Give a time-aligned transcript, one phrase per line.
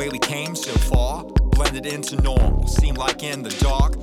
[0.00, 2.66] way we came so far, blended into normal.
[2.66, 3.96] Seemed like in the dark,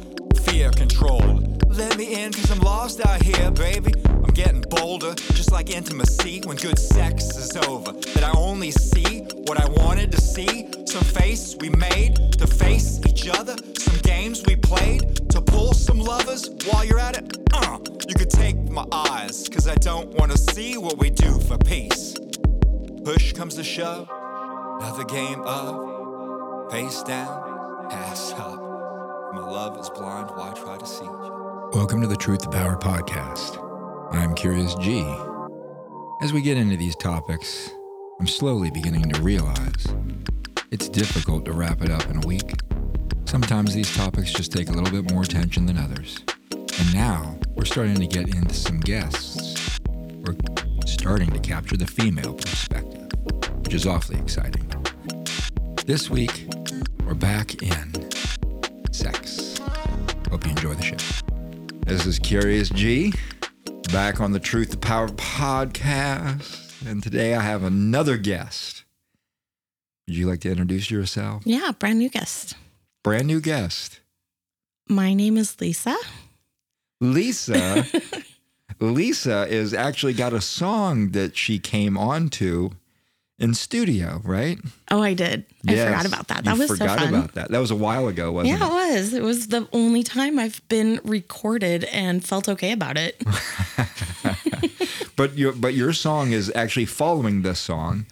[0.46, 1.66] fear controlled.
[1.76, 3.94] Let me in, cause I'm lost out here, baby.
[4.06, 7.94] I'm getting bolder, just like intimacy when good sex is over.
[8.14, 10.68] That I only see what I wanted to see.
[10.86, 13.56] Some face we made to face each other.
[13.80, 17.38] Some games we played to pull some lovers while you're at it.
[17.52, 21.58] Uh, you could take my eyes, cause I don't wanna see what we do for
[21.58, 22.16] peace.
[23.04, 24.08] Push comes to shove,
[24.80, 25.87] another game of
[26.72, 28.60] face down, ass up.
[29.34, 31.08] My love is blind, why try to see?
[31.72, 33.58] Welcome to the Truth to Power podcast.
[34.12, 35.00] I'm Kyrios G.
[36.22, 37.70] As we get into these topics,
[38.20, 39.86] I'm slowly beginning to realize
[40.70, 42.52] it's difficult to wrap it up in a week.
[43.26, 46.20] Sometimes these topics just take a little bit more attention than others.
[46.52, 49.80] And now we're starting to get into some guests.
[49.88, 50.36] We're
[50.86, 53.10] starting to capture the female perspective,
[53.64, 54.70] which is awfully exciting.
[55.86, 56.50] This week,
[57.08, 58.12] we're back in
[58.92, 59.60] sex.
[60.30, 60.98] Hope you enjoy the show.
[61.86, 63.14] This is Kyrios G,
[63.94, 66.86] back on the Truth to Power podcast.
[66.86, 68.84] And today I have another guest.
[70.06, 71.44] Would you like to introduce yourself?
[71.46, 72.56] Yeah, brand new guest.
[73.04, 74.02] Brand new guest.
[74.90, 75.96] My name is Leisa.
[77.02, 78.26] Leisa.
[78.82, 82.72] Leisa is actually got a song that she came on to
[83.40, 84.60] in studio, right?
[84.90, 85.46] Oh, I did.
[85.68, 86.44] I forgot about that.
[86.44, 87.10] That you was so forgot fun.
[87.10, 87.52] about that.
[87.52, 88.70] That was a while ago, wasn't yeah, it?
[88.70, 89.14] Yeah, it was.
[89.14, 93.22] It was the only time I've been recorded and felt okay about it.
[95.18, 98.06] But your but your song is actually following this song.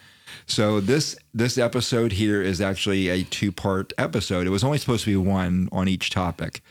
[0.48, 4.46] So this this episode here is actually a two part episode.
[4.46, 6.62] It was only supposed to be one on each topic,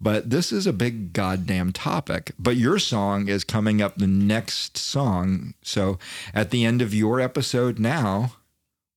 [0.00, 2.32] but this is a big goddamn topic.
[2.38, 5.54] But your song is coming up the next song.
[5.62, 5.98] So
[6.34, 8.32] at the end of your episode now,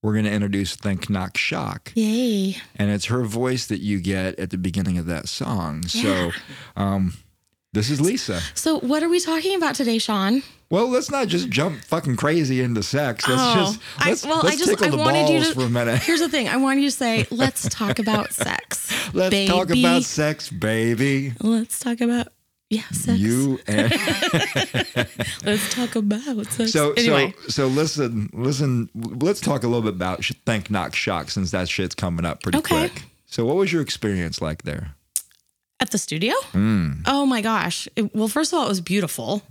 [0.01, 1.91] we're going to introduce Think Knock Shock.
[1.95, 2.57] Yay.
[2.75, 5.83] and it's her voice that you get at the beginning of that song.
[5.83, 6.31] So,
[6.75, 7.13] um,
[7.73, 8.39] this is Leisa.
[8.57, 10.41] So, what are we talking about today, Sean?
[10.69, 13.27] Well, let's not just jump fucking crazy into sex.
[13.27, 15.61] Let's Oh, just let's, well, let's just- tickle I the wanted you balls to- for
[15.65, 16.01] a minute.
[16.01, 18.91] Here's the thing I want you to say, let's talk about sex.
[19.13, 21.33] Let's talk about sex, baby.
[21.41, 22.29] Let's talk about,
[22.71, 23.19] yeah, sex.
[23.19, 23.91] You and
[25.45, 26.71] Let's talk about sex.
[26.71, 28.89] so anyway, so so listen listen.
[28.95, 32.57] Let's talk a little bit about Think Knock Shock since that shit's coming up pretty
[32.59, 32.89] Okay.
[32.89, 33.03] quick.
[33.27, 34.95] So, what was your experience like there?
[35.79, 36.33] At the studio?
[36.53, 37.03] Mm.
[37.05, 37.87] Oh my gosh.
[37.95, 39.43] It- well, first of all, it was beautiful.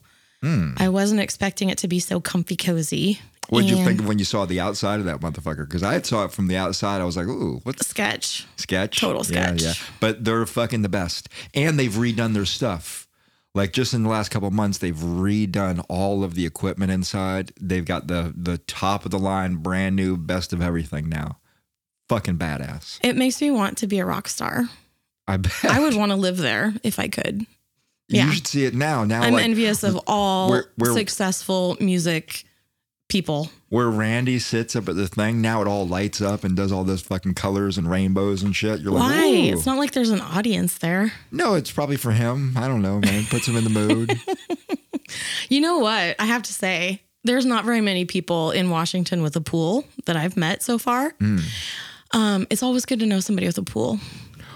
[0.45, 3.21] I wasn't expecting it to be so comfy cozy.
[3.49, 5.69] What did you think of when you saw the outside of that motherfucker?
[5.69, 7.01] Because I saw it from the outside.
[7.01, 8.45] I was like, ooh, what's Sketch.
[8.57, 8.99] sketch?
[9.01, 9.63] Total sketch.
[9.63, 9.75] Yeah, yeah.
[10.01, 11.29] But they're fucking the best.
[11.55, 13.07] And they've redone their stuff.
[13.55, 17.53] Like just in the last couple of months, they've redone all of the equipment inside.
[17.61, 21.39] They've got the the top of the line, brand new, best of everything now.
[22.09, 22.99] Fucking badass.
[23.05, 24.69] It makes me want to be a rock star.
[25.29, 25.53] I bet.
[25.65, 27.47] I would want to live there if I could.
[28.09, 28.27] yeah.
[28.27, 29.05] You should see it now.
[29.05, 32.45] Now, I'm like envious of all where- where- successful music
[33.09, 33.51] people.
[33.69, 36.83] where Randy sits up at the thing, now it all lights up and does all
[36.85, 38.81] those fucking colors and rainbows and shit.
[38.81, 39.09] You're Why?
[39.17, 39.53] like, Ooh.
[39.57, 41.13] It's not like there's an audience there.
[41.31, 42.55] no, it's probably for him.
[42.57, 43.25] I don't know, man.
[43.27, 44.19] Puts him in the mood.
[45.51, 46.17] You know what?
[46.19, 50.17] I have to say, there's not very many people in Washington with a pool that
[50.17, 51.11] I've met so far.
[51.21, 51.39] Hmm.
[52.13, 53.99] Um, it's always good to know somebody with a pool.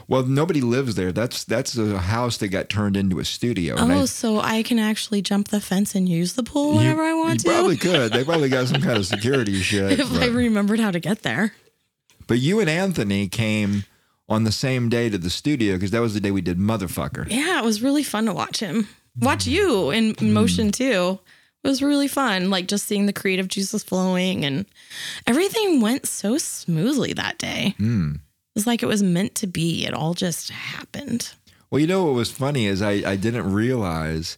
[0.09, 1.11] Well, nobody lives there.
[1.13, 3.75] That's that's a house that got turned into a studio.
[3.77, 6.79] and I- Oh, so I can actually jump the fence and use the pool You-
[6.79, 7.49] whenever I want to.
[7.49, 7.59] you to.
[7.59, 8.13] probably could.
[8.13, 9.99] They probably got some kind of security shit.
[9.99, 11.53] if I remembered how to get there.
[12.29, 13.85] but you and Anthony came
[14.29, 17.27] on the same day to the studio because that was the day we did Motherfucker.
[17.31, 18.89] Yeah, it was really fun to watch him.
[19.19, 21.19] Watch you in motion too.
[21.65, 24.67] It was really fun, like just seeing the creative juices flowing and
[25.27, 27.75] everything went so smoothly that day.
[27.81, 28.21] Mm.
[28.57, 29.87] Was like it was meant to be.
[29.87, 31.33] It all just happened.
[31.71, 34.37] Well, you know what was funny is I, I didn't realize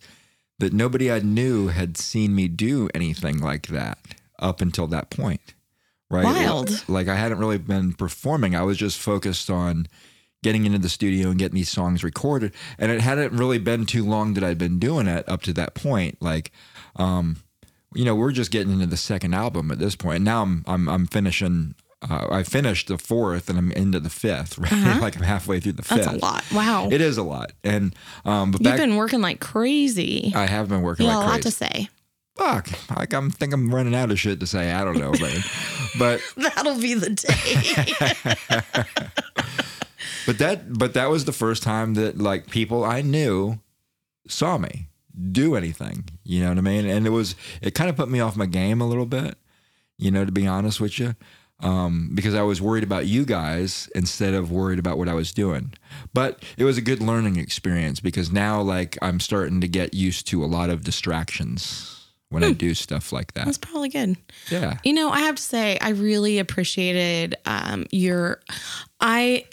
[0.58, 3.98] that nobody I knew had seen me do anything like that
[4.38, 5.54] up until that point.
[6.10, 6.24] Right.
[6.24, 6.84] Wild.
[6.88, 8.56] Like I hadn't really been performing.
[8.56, 9.86] I was just focused on
[10.42, 12.52] getting into the studio and getting these songs recorded.
[12.78, 15.74] And it hadn't really been too long that I'd been doing it up to that
[15.74, 16.20] point.
[16.20, 16.52] Like,
[16.96, 17.36] um,
[17.94, 20.16] you know, we're just getting into the second album at this point.
[20.16, 24.10] And now I'm I'm I'm finishing uh, I finished the fourth and I'm into the
[24.10, 25.00] fifth, right?
[25.00, 26.06] like I'm halfway through the fifth.
[26.06, 26.12] Uh-huh.
[26.12, 26.44] That's a lot.
[26.52, 26.88] Wow.
[26.90, 27.52] It is a lot.
[27.64, 30.32] And um but You've back been working like crazy.
[30.34, 31.88] I have been working you like a lot to say.
[32.36, 32.68] Fuck.
[32.96, 34.72] Like I'm think I'm running out of shit to say.
[34.72, 35.38] I don't know, man.
[35.98, 38.84] but That'll be the day.
[40.26, 43.58] but that but that was the first time that like people I knew
[44.28, 44.86] saw me
[45.32, 46.08] do anything.
[46.22, 46.86] You know what I mean?
[46.86, 49.36] And it was it kind of put me off my game a little bit.
[49.96, 51.16] You know, to be honest with you.
[51.60, 55.32] Um, because I was worried about you guys instead of worried about what I was
[55.32, 55.74] doing.
[56.14, 60.26] But it was a good learning experience because now, like, I'm starting to get used
[60.28, 63.46] to a lot of distractions when I do stuff like that.
[63.46, 64.16] That's probably good.
[64.50, 64.78] Yeah.
[64.84, 68.40] You know, I have to say, I really appreciated um, your.
[69.00, 69.46] I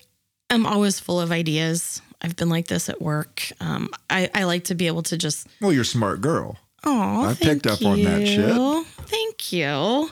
[0.50, 2.02] am always full of ideas.
[2.22, 3.50] I've been like this at work.
[3.60, 5.48] Um, I, I like to be able to just.
[5.62, 6.58] Well, you're a smart girl.
[6.84, 8.86] Oh, I picked up on that shit.
[9.08, 10.10] Thank you.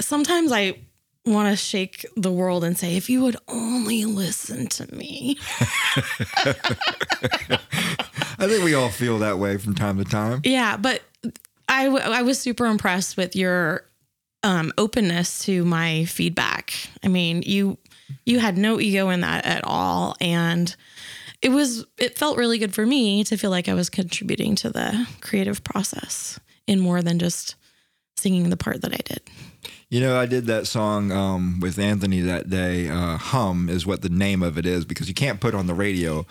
[0.00, 0.78] Sometimes I
[1.26, 5.38] want to shake the world and say, if you would only listen to me.
[8.38, 10.40] I think we all feel that way from time to time.
[10.44, 11.02] Yeah, but
[11.68, 13.84] I, w- I was super impressed with your
[14.42, 16.74] um, openness to my feedback.
[17.02, 17.78] I mean, you
[18.24, 20.74] you had no ego in that at all, and
[21.42, 24.70] it was it felt really good for me to feel like I was contributing to
[24.70, 26.38] the creative process
[26.68, 27.56] in more than just
[28.16, 29.20] singing the part that I did.
[29.88, 32.88] You know, I did that song um, with Anthony that day.
[32.88, 35.74] Uh, hum is what the name of it is because you can't put on the
[35.74, 36.26] radio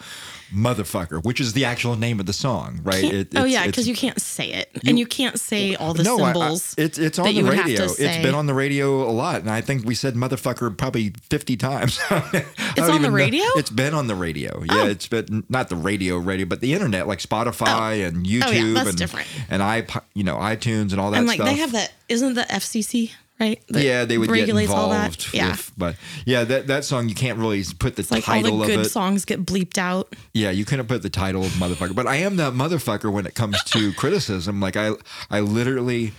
[0.54, 3.02] motherfucker, which is the actual name of the song, right?
[3.02, 6.20] It- oh yeah, because you can't say it, and you can't say all the no,
[6.20, 6.76] I- I- symbols.
[6.78, 7.86] it's it's on the you would have to radio.
[7.98, 11.56] It's been on the radio a lot, and I think we said motherfucker probably fifty
[11.56, 11.98] times.
[12.12, 13.42] it's on the radio?
[13.46, 13.54] Oh.
[13.56, 14.64] It's been on the radio.
[14.70, 18.74] Yeah, it's been not the radio, radio, but the internet, like Spotify and YouTube, Oh,
[18.74, 19.28] that's and different.
[19.50, 21.48] and i you know iTunes and all that and like stuff.
[21.48, 21.94] they have that.
[22.10, 23.62] Isn't the FCC right?
[23.70, 25.32] That yeah, they would get all involved.
[25.32, 25.34] that.
[25.34, 25.56] Yeah.
[25.78, 25.96] but
[26.26, 28.80] yeah, that that song you can't really put the like all title the of good
[28.86, 28.90] it.
[28.90, 30.16] songs get bleeped out.
[30.34, 33.36] Yeah, you couldn't put the title of motherfucker, but I am that motherfucker when it
[33.36, 34.60] comes to criticism.
[34.62, 34.92] Like I,
[35.30, 36.14] I literally,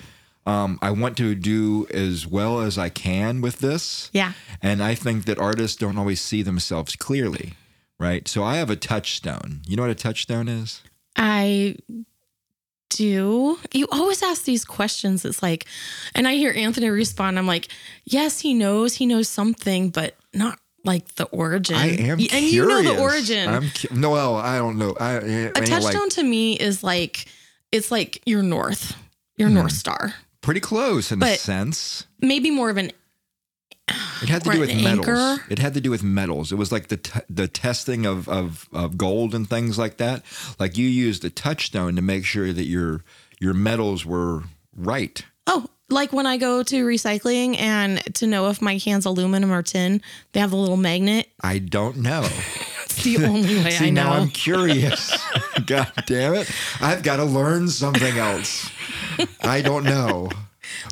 [0.47, 4.11] um, I want to do as well as I can with this.
[4.13, 4.33] Yeah.
[4.63, 7.55] and I think that artists don't always see themselves clearly,
[7.99, 8.29] right?
[8.29, 9.63] So I have a touchstone.
[9.67, 10.83] You know what a touchstone is?
[11.17, 11.77] I
[12.89, 13.59] do.
[13.73, 15.25] You always ask these questions.
[15.25, 15.67] It's like,
[16.15, 17.39] and I hear Anthony respond.
[17.39, 17.69] I'm like,
[18.05, 18.95] yes, he knows.
[18.95, 21.77] He knows something, but not like the origin.
[21.77, 23.49] I am, and you know the origin.
[23.49, 24.95] I'm cu- no, well, I don't know.
[25.01, 27.27] I, I a ain't like touchstone to me is like
[27.73, 28.97] it's like your north,
[29.37, 29.55] your Hmm.
[29.55, 30.15] north star.
[30.43, 32.07] pretty close in a sense.
[32.21, 32.93] Maybe more of an
[34.23, 35.07] It had to do with metals.
[35.07, 35.45] anchor?
[35.49, 36.51] It had to do with metals.
[36.51, 40.23] It was like the t- the testing of, of of gold and things like that.
[40.59, 43.05] Like you used a touchstone to make sure that your
[43.39, 44.43] your metals were
[44.77, 45.25] right.
[45.47, 49.63] oh, like when I go to recycling and to know if my can's aluminum or
[49.63, 50.03] tin,
[50.33, 51.29] they have a little magnet.
[51.41, 52.27] I don't know.
[52.97, 54.05] It's the only way See, I know.
[54.05, 55.15] now I'm curious.
[55.67, 56.51] God damn it!
[56.81, 58.71] I've got to learn something else.
[59.43, 60.31] I don't know.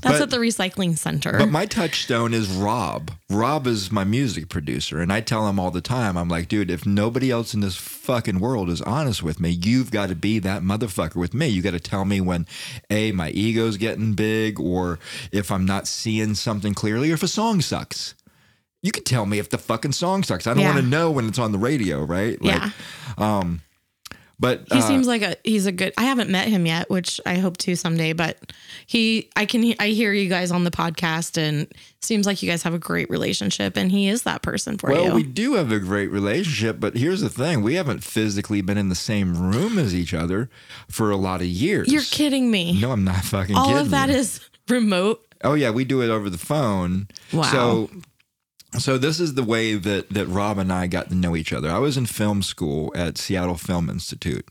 [0.02, 1.36] That's but- at the recycling center.
[1.38, 3.10] But my touchstone is Rob.
[3.30, 6.70] Rob is my music producer, and I tell him all the time, I'm like, dude,
[6.70, 10.38] if nobody else in this fucking world is honest with me, you've got to be
[10.40, 11.48] that motherfucker with me.
[11.48, 12.46] You got to tell me when
[12.90, 14.98] a my ego's getting big, or
[15.32, 18.14] if I'm not seeing something clearly, or if a song sucks.
[18.82, 20.46] You can tell me if the fucking song sucks.
[20.46, 20.72] I don't Yeah.
[20.74, 22.40] want to know when it's on the radio, right?
[22.42, 22.70] Like, yeah.
[23.16, 23.62] Um,
[24.40, 25.92] But He uh, seems like a he's a good.
[25.96, 28.12] I haven't met him yet, which I hope to someday.
[28.12, 28.36] But
[28.86, 31.66] he, I can, I hear you guys on the podcast, and
[32.02, 34.98] seems like you guys have a great relationship, and he is that person for Well,
[35.00, 35.06] you.
[35.06, 38.76] Well, we do have a great relationship, but here's the thing: we haven't physically been
[38.76, 40.50] in the same room as each other
[40.90, 41.92] for a lot of years.
[41.92, 42.80] You're kidding me.
[42.80, 43.80] No, I'm not fucking All kidding.
[43.82, 44.16] of that you.
[44.16, 45.24] is remote.
[45.44, 47.06] Oh yeah, we do it over the phone.
[47.32, 47.42] Wow.
[47.42, 47.90] So
[48.78, 51.70] so this is the way that that Rob and I got to know each other.
[51.70, 54.46] I was in film school at Seattle Film Institute,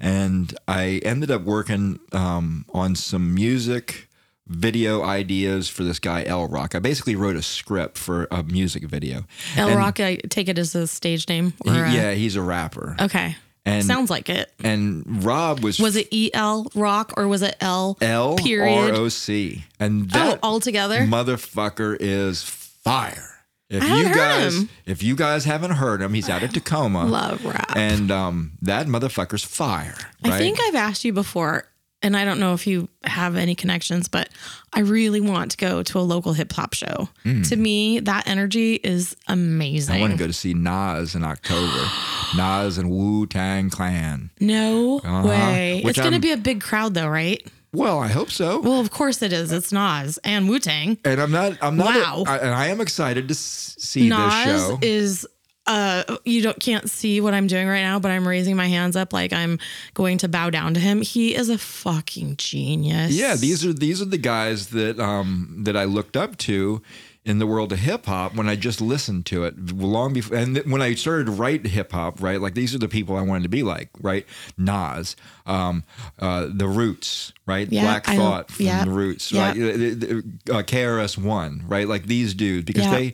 [0.00, 4.08] and I ended up working um, on some music
[4.46, 6.74] video ideas for this guy L Rock.
[6.74, 9.24] I basically wrote a script for a music video.
[9.56, 11.52] And Rock, I take it as a stage name.
[11.64, 12.96] he- a- yeah, he's a rapper.
[13.00, 13.36] Okay.
[13.66, 14.50] And Sounds like it.
[14.64, 18.94] and Rob was Was it E L Rock or was it L L period?
[18.94, 21.00] R O C, and Oh, that all together.
[21.00, 23.37] motherfucker is fire.
[23.70, 24.68] If you guys, him.
[24.86, 27.76] if you guys haven't heard him, he's out of Tacoma, Love rap.
[27.76, 29.94] and um, that motherfucker's fire.
[30.24, 30.32] Right?
[30.34, 31.64] I think I've asked you before,
[32.00, 34.30] and I don't know if you have any connections, but
[34.72, 37.10] I really want to go to a local hip hop show.
[37.24, 39.96] To me, that energy is amazing.
[39.96, 41.84] I want to go to see Nas in October.
[42.36, 44.30] Nas and Wu Tang Clan.
[44.40, 45.28] No Uh-huh.
[45.28, 45.82] way.
[45.84, 47.46] Which it's going to be a big crowd, though, right?
[47.72, 48.60] Well, I hope so.
[48.60, 49.52] Well, of course it is.
[49.52, 50.98] It's Nas and Wu Tang.
[51.04, 51.58] and I'm not.
[51.60, 51.94] I'm not.
[51.94, 52.24] Wow.
[52.26, 54.78] I, and I am excited to see this Nas show.
[54.82, 55.26] is.
[55.66, 58.96] Uh, you don't can't see what I'm doing right now, but I'm raising my hands
[58.96, 59.58] up like I'm
[59.92, 61.02] going to bow down to him.
[61.02, 63.12] He is a fucking genius.
[63.12, 66.80] Yeah, these are these are the guys that um that I looked up to
[67.28, 70.36] in the world of hip hop when I just listened to it long before.
[70.38, 73.16] And th- when I started to write hip hop, right, like these are the people
[73.16, 74.26] I wanted to be like, right?
[74.56, 75.84] Nas, um,
[76.18, 77.70] uh, The Roots, right?
[77.70, 79.48] Yeah, Black I- Thought from yeah, The Roots, yeah.
[79.48, 79.56] right?
[79.58, 81.86] Uh, KRS One, right?
[81.86, 83.12] Like these dudes because they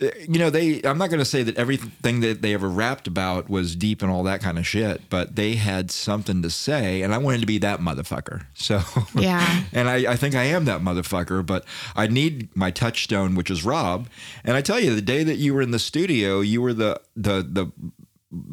[0.00, 3.48] you know they i'm not going to say that everything that they ever rapped about
[3.50, 7.12] was deep and all that kind of shit but they had something to say and
[7.12, 8.80] i wanted to be that motherfucker so
[9.14, 9.64] Yeah.
[9.72, 11.64] and I, I think i am that motherfucker but
[11.96, 14.08] i need my touchstone which is rob
[14.44, 17.00] and i tell you the day that you were in the studio you were the
[17.16, 17.72] the the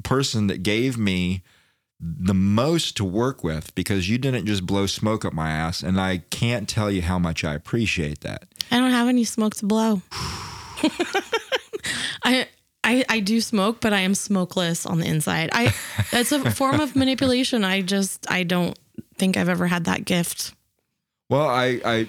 [0.04, 1.44] person that gave me
[2.00, 6.02] the most to work with because you didn't just blow smoke up my ass and
[6.02, 9.66] i can't tell you how much i appreciate that I don't have any smoke to
[9.68, 10.02] blow.
[12.24, 12.48] I,
[12.84, 15.50] I I do smoke, but I am smokeless on the inside.
[15.54, 15.74] I
[16.12, 17.64] that's a form of manipulation.
[17.64, 18.78] I just I don't
[19.18, 20.54] think I've ever had that gift.
[21.28, 22.08] Well, I, I,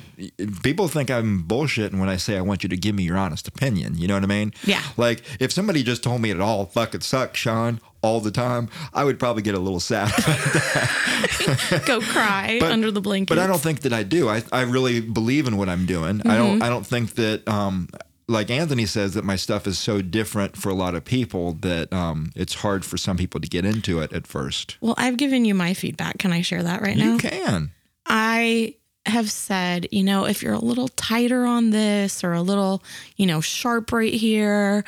[0.62, 3.48] people think I'm bullshitting when I say I want you to give me your honest
[3.48, 3.96] opinion.
[3.96, 4.52] You know what I mean?
[4.64, 4.82] Yeah.
[4.98, 9.04] Like if somebody just told me it all fucking sucks, Sean, all the time, I
[9.04, 10.12] would probably get a little sad.
[11.86, 13.28] Go cry But- under the blanket.
[13.34, 14.28] but I don't think that I do.
[14.28, 16.20] I, I really believe in what I'm doing.
[16.20, 16.36] I Mm-hmm.
[16.36, 17.88] don't, I don't think that, um,
[18.28, 21.92] like Anthony says, that my stuff is so different for a lot of people that
[21.92, 24.76] um, it's hard for some people to get into it at first.
[24.80, 26.18] Well, I've given you my feedback.
[26.18, 27.12] Can I share that right now?
[27.12, 27.70] You can.
[28.04, 28.74] I
[29.06, 32.82] have said, you know, if you're a little tighter on this or a little,
[33.16, 34.84] you know, sharp right here,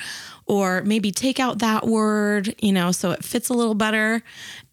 [0.47, 4.23] or maybe take out that word, you know, so it fits a little better.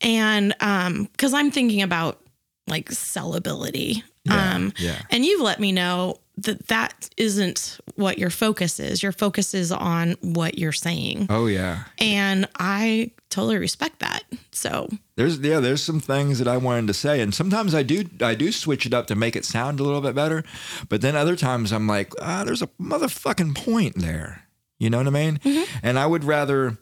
[0.01, 2.19] And um, because I'm thinking about
[2.67, 4.01] like sellability.
[4.23, 5.01] Yeah, um, yeah.
[5.11, 9.01] and you've let me know that that isn't what your focus is.
[9.01, 11.27] Your focus is on what you're saying.
[11.29, 11.83] Oh yeah.
[11.99, 14.23] And I totally respect that.
[14.51, 18.05] So There's yeah, there's some things that I wanted to say, and sometimes I do
[18.21, 20.43] I do switch it up to make it sound a little bit better,
[20.89, 24.43] but then other times I'm like, ah, there's a motherfucking point there.
[24.77, 25.39] You know what I mean?
[25.81, 26.77] And I would rather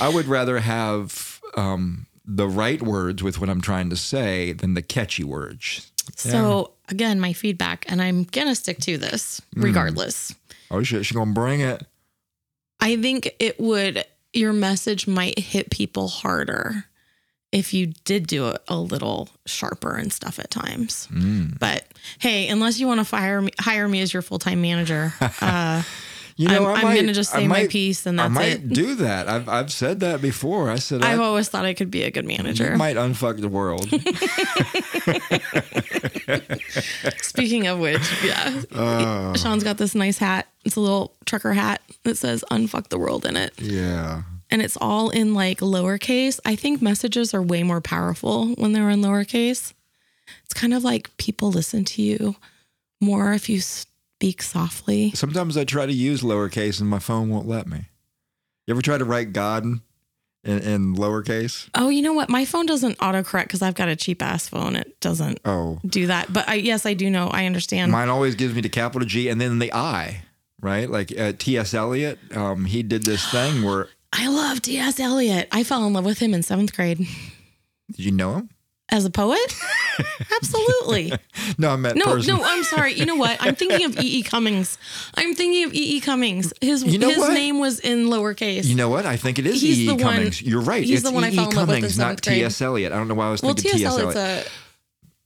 [0.00, 4.74] I would rather have um, the right words with what I'm trying to say than
[4.74, 5.90] the catchy words.
[6.16, 10.34] So again, my feedback, and I'm gonna stick to this regardless.
[10.70, 11.84] Oh shit, she gonna bring it.
[12.80, 16.84] I think it would your message might hit people harder
[17.52, 21.08] if you did do it a little sharper and stuff at times.
[21.58, 21.84] But
[22.20, 25.82] hey, unless you want to fire me, hire me as your full time manager, uh,
[26.40, 28.38] You I'm, know, I I'm gonna just I say my piece and that's it.
[28.38, 28.68] I might it.
[28.70, 29.28] do that.
[29.28, 30.70] I've I've said that before.
[30.70, 32.70] I said I've I, always thought I could be a good manager.
[32.70, 33.86] you might unfuck the world.
[37.22, 39.36] Speaking of which, yeah, Uh.
[39.36, 40.46] Sean's got this nice hat.
[40.64, 43.52] It's a little trucker hat that says "Unfuck the world" in it.
[43.60, 44.22] yeah.
[44.50, 46.40] and it's all in like lowercase.
[46.44, 49.74] I think messages are way more powerful when they're in lowercase.
[50.44, 52.36] It's kind of like people listen to you
[53.00, 53.60] more if you
[54.20, 55.10] speak softly.
[55.14, 57.86] Sometimes I try to use lowercase and my phone won't let me.
[58.66, 59.80] You ever try to write God in,
[60.58, 61.70] in lowercase?
[61.74, 62.28] Oh, you know what?
[62.28, 64.76] My phone doesn't autocorrect because I've got a cheap ass phone.
[64.76, 66.30] It doesn't Oh, do that.
[66.30, 67.28] But I, yes, I do know.
[67.28, 67.92] I understand.
[67.92, 70.20] mine always gives me the capital G and then the I,
[70.60, 70.90] right?
[70.90, 71.72] Like uh, T.S.
[71.72, 75.00] Eliot, um, he did this thing where, I love T.S.
[75.00, 75.48] Eliot.
[75.50, 78.50] I fell in love with him in seventh grade did you know him?
[78.90, 79.38] as a poet.
[80.36, 81.12] Absolutely.
[81.58, 82.36] No, I meant No, person.
[82.36, 82.94] no, I'm sorry.
[82.94, 83.36] You know what?
[83.40, 84.18] I'm thinking of E.
[84.18, 84.22] E.
[84.22, 84.78] Cummings.
[85.14, 85.96] I'm thinking of E.
[85.96, 86.00] E.
[86.00, 86.52] Cummings.
[86.60, 87.32] His You know his what?
[87.34, 88.64] name was in lowercase.
[88.64, 89.06] You know what?
[89.06, 89.84] I think it is E.
[89.86, 89.88] E.
[89.90, 90.42] one- Cummings.
[90.42, 90.82] You're right.
[90.84, 91.36] he's it's the one I E.
[91.36, 92.22] Fell in love with in Cummings, not.
[92.22, 92.60] T.S.
[92.60, 92.92] Eliot.
[92.92, 93.78] I don't know why I was well, thinking.
[93.78, 93.92] T.S.
[93.92, 94.46] Eliot's Eliot.
[94.46, 94.50] a.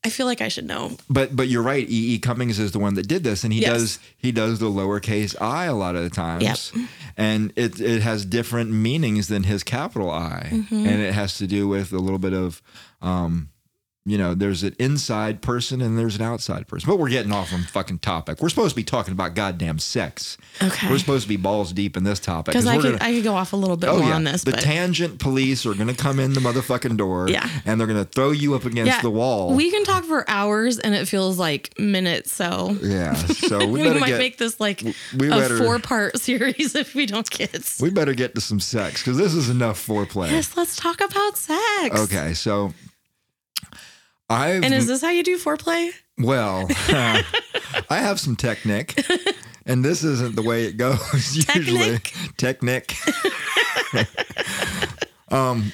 [0.06, 0.92] I feel like I should know.
[1.08, 1.88] But but you're right.
[1.88, 2.14] E.
[2.14, 2.18] E.
[2.18, 3.72] Cummings is the one that did this, and he Yes.
[3.72, 6.42] does he does the lowercase i a lot of the times,
[6.74, 6.88] Yep.
[7.16, 10.74] and it it has different meanings than his capital I, Mm-hmm.
[10.86, 12.60] and it has to do with a little bit of,
[13.00, 13.48] um,
[14.06, 16.90] you know, there's an inside person and there's an outside person.
[16.90, 18.42] But we're getting off from fucking topic.
[18.42, 20.36] We're supposed to be talking about goddamn sex.
[20.62, 20.90] Okay.
[20.90, 23.34] We're supposed to be balls deep in this topic Because I could I could go
[23.34, 25.88] off a little bit Oh more yeah, on this, the but tangent police are going
[25.88, 27.48] to come in the motherfucking door, Yeah.
[27.64, 29.54] and they're going to throw you up against yeah, the wall.
[29.54, 32.30] We can talk for hours, and it feels like minutes.
[32.30, 34.82] So yeah, so we, we, might get make this like
[35.16, 37.74] we a four part series if we don't get.
[37.80, 40.30] we better get to some sex because this is enough foreplay.
[40.30, 41.98] Yes, let's talk about sex.
[41.98, 42.74] Okay, so
[44.30, 45.90] I've And is this how you do foreplay?
[46.18, 46.66] well,
[47.90, 48.94] I have some technique,
[49.66, 51.98] and this isn't the way it goes usually.
[52.36, 52.96] Technique.
[55.28, 55.72] um.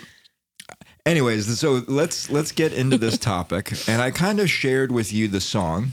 [1.07, 5.28] Anyways, so let's let's get into this topic, and I kind of shared with you
[5.28, 5.92] the song,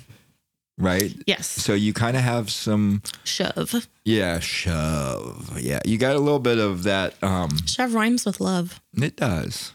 [0.78, 1.16] right?
[1.26, 1.48] Yes.
[1.48, 3.88] So you kind of have some, Shove.
[4.04, 5.80] yeah, shove, yeah.
[5.86, 7.16] You got a little bit of that.
[7.24, 8.82] Um, Shove rhymes with love.
[9.02, 9.72] It does.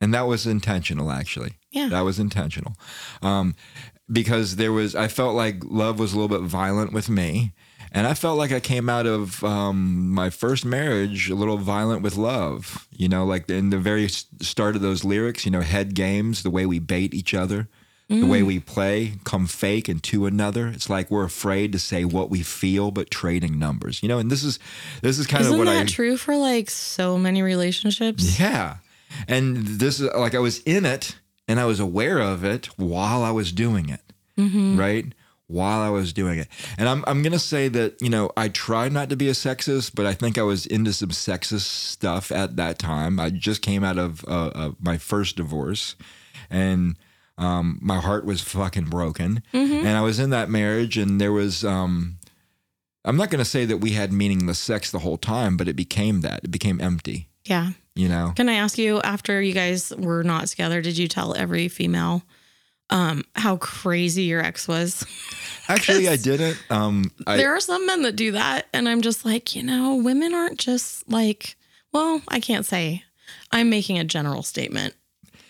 [0.00, 1.52] And that was intentional, actually.
[1.70, 1.88] Yeah.
[1.88, 2.74] That was intentional.
[3.22, 3.54] Um,
[4.10, 7.52] because there was, I felt like love was a little bit violent with me.
[7.92, 12.02] And I felt like I came out of um, my first marriage a little violent
[12.02, 12.86] with love.
[12.92, 16.50] You know, like in the very start of those lyrics, you know, head games, the
[16.50, 17.68] way we bait each other,
[18.08, 20.66] the way we play, come fake into another.
[20.66, 24.02] It's like we're afraid to say what we feel, but trading numbers.
[24.02, 24.58] You know, and this is
[25.00, 28.40] this is kind Isn't of what that I true for like so many relationships?
[28.40, 28.78] yeah.
[29.28, 31.16] And this is like I was in it
[31.48, 34.00] and I was aware of it while I was doing it.
[34.78, 35.06] Right?
[35.48, 36.46] While I was doing it.
[36.78, 39.92] And I'm I'm gonna say that, you know, I tried not to be a sexist,
[39.96, 43.18] but I think I was into some sexist stuff at that time.
[43.18, 45.96] I just came out of uh, uh, my first divorce
[46.48, 46.96] and
[47.36, 49.42] um, my heart was fucking broken.
[49.52, 52.18] And I was in that marriage and there was um
[53.04, 56.20] I'm not gonna say that we had meaningless sex the whole time, but it became
[56.20, 56.44] that.
[56.44, 57.28] It became empty.
[57.50, 57.70] Yeah.
[57.94, 58.32] You know?
[58.36, 62.22] Can I ask you, after you guys were not together, did you tell every female
[62.88, 65.04] um, how crazy your ex was?
[65.68, 66.56] Actually, I didn't.
[66.70, 68.66] Um, I, there are some men that do that.
[68.72, 71.56] And I'm just like, you know, women aren't just like,
[71.92, 73.02] well, I can't say
[73.50, 74.94] I'm making a general statement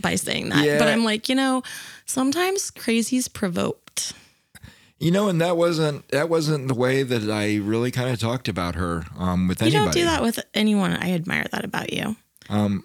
[0.00, 0.64] by saying that.
[0.64, 0.78] Yeah.
[0.78, 1.62] But I'm like, you know,
[2.06, 3.89] sometimes crazies provoked.
[5.00, 8.48] You know, and that wasn't that wasn't the way that I really kind of talked
[8.48, 10.00] about her um, with You anybody.
[10.00, 10.92] You don't do that with anyone.
[10.92, 12.16] I admire that about you.
[12.48, 12.84] Um,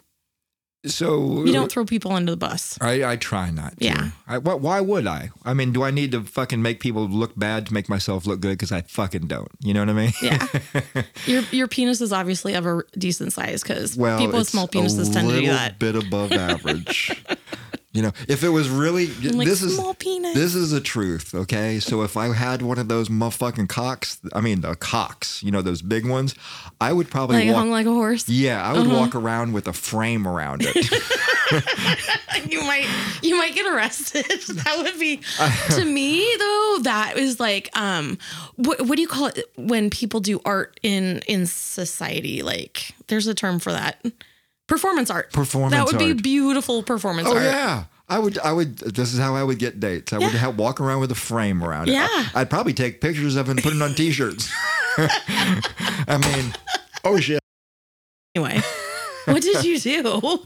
[0.86, 2.78] so You don't throw people under the bus.
[2.80, 3.84] I, I try not to.
[3.84, 4.10] Yeah.
[4.28, 5.30] I, why, why would I?
[5.44, 8.40] I mean, do I need to fucking make people look bad to make myself look
[8.40, 8.52] good?
[8.52, 9.50] Because I fucking don't.
[9.60, 10.12] You know what I mean?
[10.22, 10.46] Yeah.
[11.26, 15.12] your your penis is obviously of a decent size because Well, people with small penises
[15.12, 15.78] tend to do that.
[15.78, 17.10] bit above average.
[17.92, 20.34] you know, if it was really like, this is penis.
[20.34, 21.80] this is the truth, okay?
[21.80, 25.62] So if I had one of those motherfucking cocks, I mean the cocks, you know,
[25.62, 26.34] those big ones,
[26.80, 27.56] I would probably like walk.
[27.56, 28.28] hung like a horse.
[28.28, 28.96] yeah, I would Uh-huh.
[28.98, 30.74] walk around with a frame around it.
[32.50, 32.86] you might
[33.22, 34.24] you might get arrested.
[34.48, 35.20] that would be
[35.70, 36.78] to me though.
[36.82, 38.18] That is like um,
[38.56, 42.42] what what do you call it when people do art in in society?
[42.42, 44.04] Like there's a term for that.
[44.66, 45.32] Performance art.
[45.32, 46.22] Performance That would be art.
[46.22, 47.44] beautiful performance oh art.
[47.44, 47.84] yeah.
[48.08, 48.78] I would, I would.
[48.78, 50.12] This is how I would get dates.
[50.12, 50.48] I would Yeah.
[50.48, 51.92] walk around with a frame around it.
[51.92, 52.06] Yeah.
[52.34, 54.48] I, would probably take pictures of it and put it on T-shirts.
[54.98, 56.54] I mean,
[57.04, 57.40] oh shit.
[58.36, 58.60] Anyway,
[59.24, 60.38] what did you do?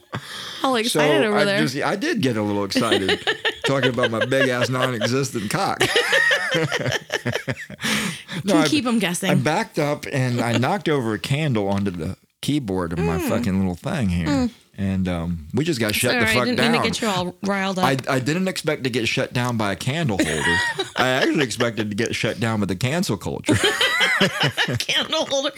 [0.63, 1.61] All excited over I there.
[1.61, 3.21] Just, I did get a little excited
[3.67, 5.81] talking about my big ass non-existent cock.
[6.55, 9.31] no, Can I, keep them guessing.
[9.31, 13.59] I backed up and I knocked over a candle onto the keyboard of my fucking
[13.59, 14.49] little thing here,
[14.79, 16.21] and um, we just got shut Hmm.
[16.21, 16.73] Sorry, the I didn't down.
[16.73, 17.85] mean to get you all riled up.
[17.85, 20.57] I, I didn't expect to get shut down by a candle holder.
[20.97, 23.55] I actually expected to get shut down with the cancel culture.
[24.79, 25.51] candle holder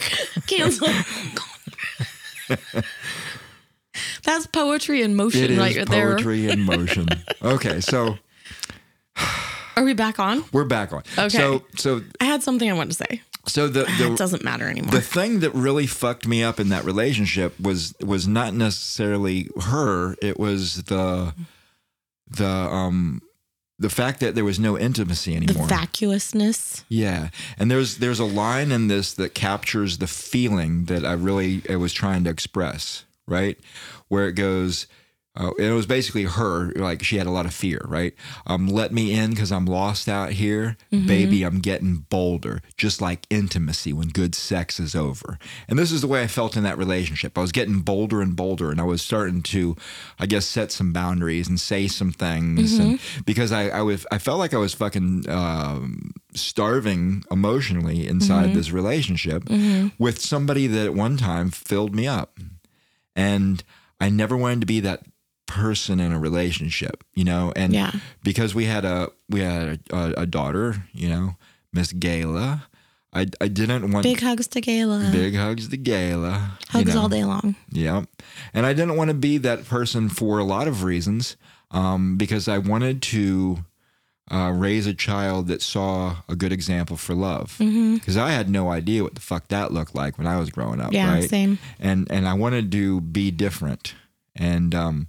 [0.47, 0.87] cancel.
[4.23, 6.13] That's poetry in motion It is right there.
[6.15, 7.07] poetry in motion.
[7.41, 8.17] Okay, so
[9.75, 10.43] Are we back on?
[10.51, 11.03] we're back on.
[11.17, 11.29] Okay.
[11.37, 13.21] So so I had something I wanted to say.
[13.45, 14.91] So the It the doesn't matter anymore.
[14.91, 20.15] the thing that really fucked me up in that relationship was was not necessarily her
[20.21, 21.33] it was the
[22.29, 23.21] the um
[23.79, 25.67] the fact that there was no intimacy anymore.
[25.67, 26.85] the vacuousness.
[26.89, 31.61] yeah and there's there's a line in this that captures the feeling that i really
[31.69, 33.57] I was trying to express right
[34.07, 34.87] where it goes
[35.35, 38.13] uh, it was basically her like she had a lot of fear right?
[38.45, 40.77] Um let me in because i'm lost out here.
[40.91, 45.39] Baby i'm getting bolder just like intimacy when good sex is over.
[45.67, 47.37] And this is the way i felt in that relationship.
[47.37, 49.75] I was getting bolder and bolder and i was starting to
[50.19, 52.77] i guess set some boundaries and say some things.
[52.77, 58.53] And because i i was i felt like i was fucking um starving emotionally inside
[58.53, 59.43] this relationship
[59.97, 62.39] with somebody that at one time filled me up.
[63.15, 63.63] And
[63.99, 65.01] I never wanted to be that
[65.45, 67.51] person in a relationship, you know.
[67.55, 67.91] And Yeah.
[68.23, 71.35] because we had a we had a, a, daughter, you know,
[71.71, 72.63] Miss Gayla.
[73.13, 75.11] I I didn't want Big hugs to Gayla.
[75.11, 76.33] big hugs to Gayla.
[76.41, 77.01] you hugs know.
[77.01, 77.55] all day long.
[77.71, 78.03] Yeah,
[78.53, 81.37] and I didn't want to be that person for a lot of reasons,
[81.71, 83.65] um, because I wanted to.
[84.31, 88.71] Uh, raise a child that saw a good example for love because I had no
[88.71, 90.93] idea what the fuck that looked like when I was growing up.
[90.93, 91.29] Yeah, right?
[91.29, 91.59] same.
[91.77, 93.95] and and I wanted to be different,
[94.33, 95.07] and um,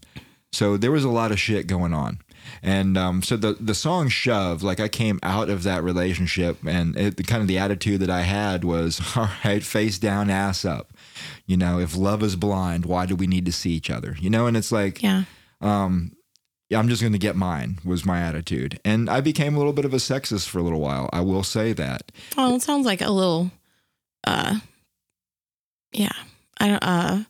[0.55, 2.19] so there was a lot of shit going on,
[2.63, 6.97] and um, so the the song "Shove," like I came out of that relationship, and
[6.97, 10.93] it, kind of the attitude that I had was, all right, face down, ass up,
[11.47, 14.31] you know, if love is blind, why do we need to see each other, you
[14.31, 15.25] know, and it's like, Yeah.
[15.63, 19.73] yeah, I'm just going to get mine was my attitude, and I became a little
[19.75, 21.09] bit of a sexist for a little while.
[21.13, 22.11] I will say that.
[22.37, 23.51] Oh, it sounds like a little
[24.27, 24.59] uh
[25.93, 26.13] yeah.
[26.61, 27.25] I don't uh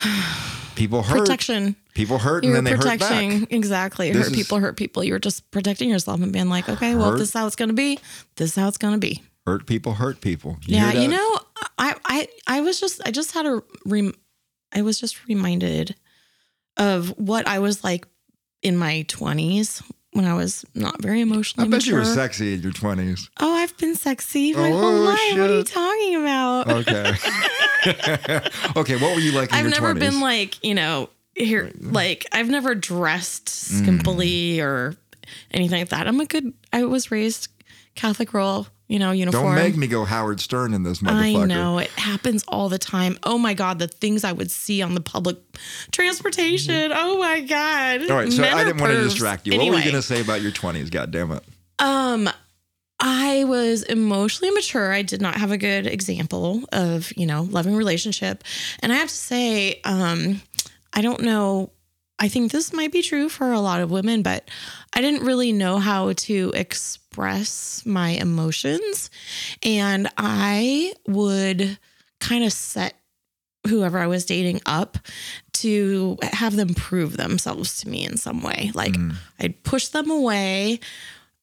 [0.74, 1.76] People hurt, protection.
[1.96, 3.52] People hurt, and then they hurt protecting back.
[3.52, 4.10] exactly.
[4.12, 5.02] This hurt is- people hurt people.
[5.02, 7.18] You were just protecting yourself and being like, okay, well, Hurt.
[7.18, 7.98] this is how it's gonna be.
[8.36, 9.22] This is how it's gonna be.
[9.46, 10.58] Hurt people hurt people.
[10.66, 11.38] You yeah, you know,
[11.78, 14.14] I, I, I was just, I just had a, rem-
[14.74, 15.94] I was just reminded
[16.76, 18.06] of what I was like
[18.62, 19.82] in my twenties
[20.12, 21.68] when I was not very emotionally.
[21.68, 23.28] I bet you were sexy in your 20s.
[23.38, 25.18] Oh, I've been sexy my Oh, whole life.
[25.38, 26.68] What are you talking about?
[26.70, 27.12] Okay.
[28.76, 30.00] okay, what were you like in I've your never 20s?
[30.00, 33.80] been like, you know, here, like I've never dressed Mm.
[34.02, 34.96] skimpily or
[35.50, 36.06] anything like that.
[36.08, 37.48] I'm a good, I was raised
[37.94, 39.44] Catholic girl, you know, uniform.
[39.44, 41.42] Don't make me go Howard Stern in this motherfucker.
[41.42, 43.18] I know it happens all the time.
[43.24, 45.36] Oh my god, the things I would see on the public
[45.92, 46.92] transportation.
[46.94, 48.00] Oh my god.
[48.00, 48.10] Mm-hmm.
[48.12, 49.56] All right, so Men I didn't want to distract you.
[49.58, 50.90] What were you going to say about your 20s?
[50.90, 51.42] God damn it.
[51.78, 52.28] Um,
[52.98, 54.92] I was emotionally mature.
[54.92, 58.42] I did not have a good example of, you know, loving relationship.
[58.80, 60.40] And I have to say, um,
[60.96, 61.70] I don't know.
[62.18, 64.50] I think this might be true for a lot of women, but
[64.94, 69.10] I didn't really know how to express my emotions.
[69.62, 71.78] And I would
[72.18, 72.94] kind of set
[73.68, 74.96] whoever I was dating up
[75.54, 78.70] to have them prove themselves to me in some way.
[78.74, 79.16] Like Mm.
[79.38, 80.80] I'd push them away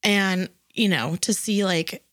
[0.01, 2.03] and, you know, to see like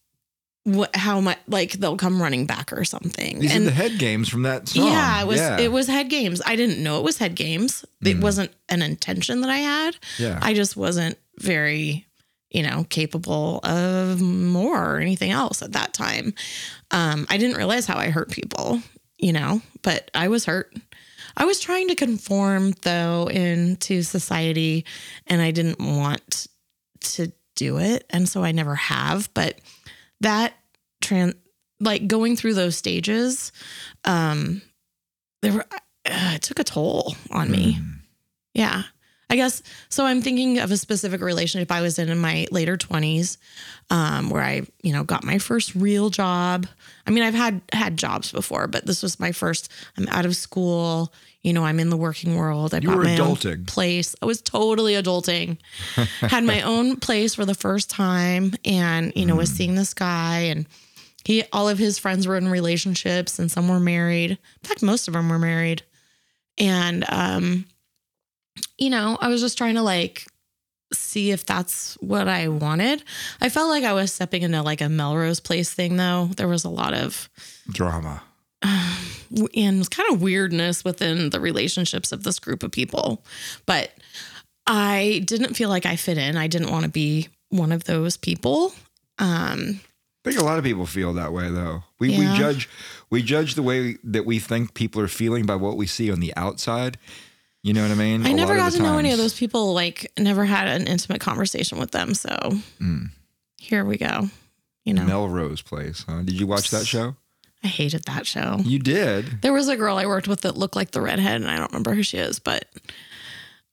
[0.65, 3.39] what how much like they'll come running back or something.
[3.41, 4.87] These and are the head games from that song.
[4.89, 5.59] yeah, it was Yeah.
[5.59, 6.43] it was head games.
[6.45, 7.85] I didn't know it was head games.
[8.03, 8.21] It Mm.
[8.23, 9.97] wasn't an intention that I had.
[10.19, 10.39] Yeah.
[10.43, 12.07] I just wasn't very,
[12.51, 16.35] you know, capable of more or anything else at that time.
[16.91, 18.83] Um, I didn't realize how I hurt people,
[19.19, 20.75] you know, but I was hurt.
[21.39, 24.85] I was trying to conform though into society
[25.27, 26.49] and I didn't want
[27.01, 28.05] to do it.
[28.11, 29.31] And so I never have.
[29.33, 29.59] But
[30.21, 30.55] that
[31.01, 31.35] trans
[31.81, 33.53] like going through those stages,
[34.05, 34.63] um,
[35.43, 37.75] there were uh, it took a toll on me.
[37.75, 38.01] Mm.
[38.55, 38.83] Yeah.
[39.31, 40.05] I guess so.
[40.05, 43.37] I'm thinking of a specific relationship I was in in my later 20s,
[43.89, 46.67] um, where I, you know, got my first real job.
[47.07, 49.71] I mean, I've had had jobs before, but this was my first.
[49.97, 51.13] I'm out of school.
[51.43, 52.75] You know, I'm in the working world.
[52.75, 53.53] I You got were my adulting.
[53.61, 54.15] own place.
[54.21, 55.59] I was totally adulting.
[56.21, 60.41] had my own place for the first time, and you know, was seeing this guy
[60.41, 60.67] and.
[61.23, 64.31] He, all of his friends were in relationships and some were married.
[64.31, 65.83] In fact, most of them were married.
[66.57, 67.67] And, um,
[68.81, 70.27] you know, I was just trying to like
[70.93, 73.05] see if that's what I wanted.
[73.41, 76.31] I felt like I was stepping into like a Melrose Place thing, though.
[76.37, 77.31] There was a lot of
[77.71, 78.23] Drama.
[78.63, 83.25] and kind of weirdness within the relationships of this group of people.
[83.67, 83.93] But
[84.67, 86.37] I didn't feel like I fit in.
[86.37, 88.73] I didn't want to be one of those people.
[89.19, 89.81] Um,
[90.25, 91.85] I think a lot of people feel that way though.
[91.99, 92.69] We we judge
[93.09, 96.21] we judge the way that we think people are feeling by what we see on
[96.21, 96.99] the outside.
[97.63, 98.25] You know what I mean?
[98.27, 99.75] I A never got to the know any of those people.
[99.75, 102.15] Like, never had an intimate conversation with them.
[102.15, 102.31] So
[102.81, 103.11] Mm.
[103.59, 104.31] here we go.
[104.85, 106.05] You know, Melrose Place.
[106.09, 106.23] Huh?
[106.23, 107.17] Did you watch that show?
[107.63, 108.57] I hated that show.
[108.65, 109.43] You did.
[109.43, 111.71] There was a girl I worked with that looked like the redhead, and I don't
[111.71, 112.65] remember who she is, but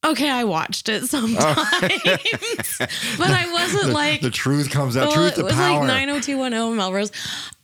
[0.03, 1.37] okay, I watched it sometimes.
[3.17, 5.07] but I wasn't like the truth comes out.
[5.07, 5.79] well, truth it was power.
[5.79, 7.11] like 90210 Melrose.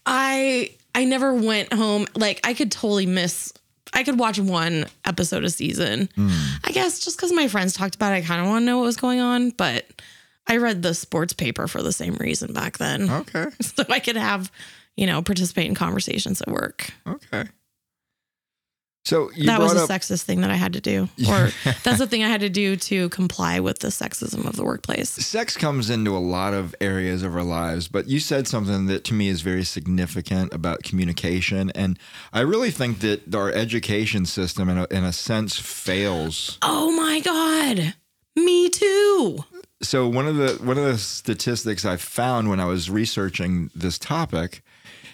[0.05, 2.07] I I never went home.
[2.15, 3.51] Like I could totally miss.
[3.93, 6.09] I could watch one episode a season.
[6.15, 6.29] Hmm.
[6.63, 8.79] I guess just because my friends talked about it, I kind of want to know
[8.79, 9.51] what was going on.
[9.51, 9.85] But
[10.47, 13.45] I read the sports paper for the same reason back then, okay.
[13.61, 14.51] so I could have,
[14.97, 16.91] you know, participate in conversations at work.
[17.07, 17.45] Okay.
[19.05, 21.49] So you that was a up sexist thing that I had to do, or
[21.83, 25.09] that's the thing I had to do to comply with the sexism of the workplace.
[25.09, 29.03] sex comes into a lot of areas of our lives, but you said something that
[29.05, 31.69] to me is very significant about communication.
[31.71, 31.99] And
[32.31, 36.57] I really think that our education system, in a, in a sense, fails.
[36.61, 37.95] Oh my god,
[38.37, 39.43] me too.
[39.81, 43.99] So one of the one of the statistics I found when I was researching this
[43.99, 44.63] topic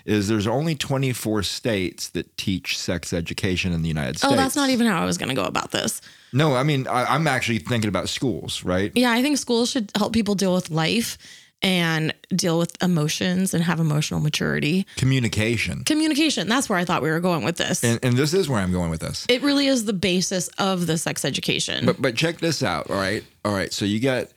[0.05, 4.33] is there's only 24 states that teach sex education in the United States.
[4.33, 6.01] Oh, that's not even how I was going to go about this.
[6.33, 8.91] No, I mean I, I'm actually thinking about schools, right?
[8.95, 11.17] Yeah, I think schools should help people deal with life
[11.61, 14.85] and deal with emotions and have emotional maturity.
[14.95, 15.83] Communication.
[15.83, 17.83] Communication, that's where I thought we were going with this.
[17.83, 19.25] And, and this is where I'm going with this.
[19.27, 21.85] it really is the basis of the sex education.
[21.85, 22.89] But but check this out.
[22.89, 23.23] All right.
[23.43, 23.73] All right.
[23.73, 24.27] So you got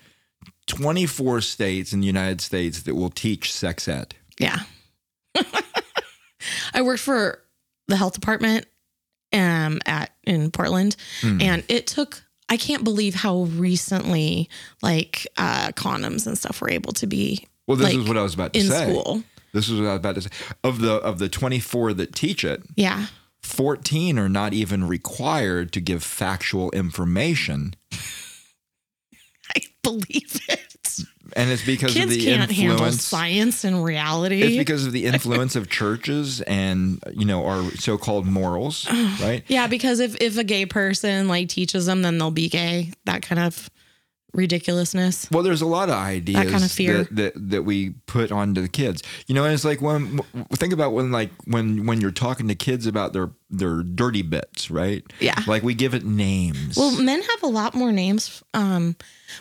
[0.67, 4.15] 24 states in the United States that will teach sex ed.
[4.39, 4.61] yeah.
[6.75, 7.43] I worked for
[7.89, 8.67] the health department
[9.33, 11.41] um at in Portland Hmm.
[11.41, 14.49] and it took I can't believe how recently
[14.83, 18.23] like uh condoms and stuff were able to be Well, this like, is what I
[18.23, 18.89] was about to in say.
[18.91, 19.23] school.
[19.55, 20.31] This is what I was about to say.
[20.65, 23.07] Of the of the 24 that teach it, Yeah.
[23.43, 27.75] 14 are not even required to give factual information.
[29.57, 30.72] I believe it.
[31.35, 34.43] And it's because kids of the can't handle science and reality.
[34.43, 38.89] It's because of the influence of churches and you know our so-called morals,
[39.21, 39.43] right?
[39.49, 42.93] yeah, because if if a gay person like teaches them, then they'll be gay.
[43.05, 43.71] That kind of
[44.35, 45.29] ridiculousness.
[45.31, 47.05] Well, there's a lot of ideas that kind of fear.
[47.05, 49.03] That, that that we put onto the kids.
[49.27, 50.21] You know, and it's like when
[50.53, 54.71] think about when like when when you're talking to kids about their their dirty bits,
[54.71, 55.05] right?
[55.21, 55.41] Yeah.
[55.47, 56.77] Like we give it names.
[56.77, 58.43] Well, men have a lot more names.
[58.55, 58.97] Um,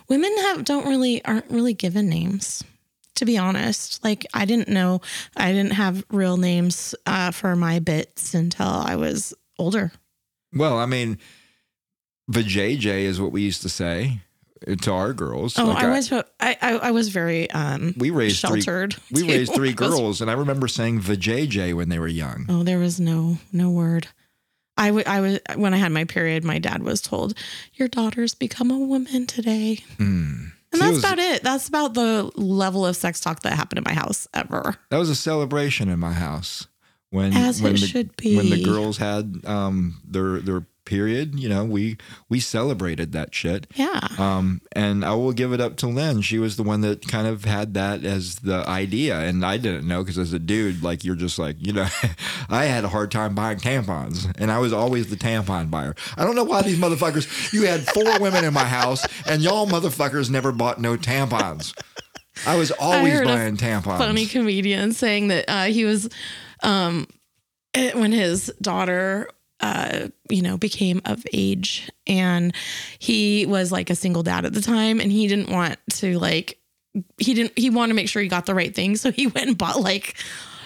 [0.09, 2.63] women have don't really aren't really given names.
[3.15, 5.01] To be honest, like I didn't know,
[5.37, 9.91] I didn't have real names uh, for my bits until I was older.
[10.53, 11.19] Well, I mean,
[12.31, 14.21] vajayjay is what we used to say
[14.81, 15.57] to our girls.
[15.57, 18.93] Oh, Like, I was I, I I was very um we raised sheltered.
[18.93, 22.07] Three, we raised three I was- girls, and I remember saying vajayjay when they were
[22.07, 22.45] young.
[22.49, 24.07] Oh, there was no no word.
[24.77, 27.33] I would I was when I had my period, my dad was told,
[27.73, 29.99] "Your daughter's become a woman today," Mm.
[29.99, 31.43] and See, it that's was- about it.
[31.43, 34.75] That's about the level of sex talk that happened in my house ever.
[34.89, 36.67] That was a celebration in my house
[37.09, 38.37] when As when it the, should be.
[38.37, 41.39] when the girls had um their their period.
[41.39, 41.95] You know, we
[42.27, 43.65] we celebrated that shit.
[43.75, 44.07] Yeah.
[44.17, 46.21] Um, and I will give it up to Lynn.
[46.21, 49.87] She was the one that kind of had that as the idea, and I didn't
[49.87, 51.87] know because as a dude, like you're just like you know,
[52.49, 55.95] I had a hard time buying tampons, and I was always the tampon buyer.
[56.17, 57.53] I don't know why these motherfuckers.
[57.53, 61.73] You had four women in my house, and y'all motherfuckers never bought no tampons.
[62.45, 63.97] I was always a buying tampons.
[63.97, 66.09] Funny comedian saying that uh, he was,
[66.63, 67.07] um,
[67.73, 69.29] eh, when his daughter,
[69.61, 72.53] uh, you know, became of age, and
[72.99, 76.57] he was like a single dad at the time, and he didn't want to like,
[77.17, 79.47] he didn't, he wanted to make sure he got the right thing, so he went
[79.47, 80.15] and bought like.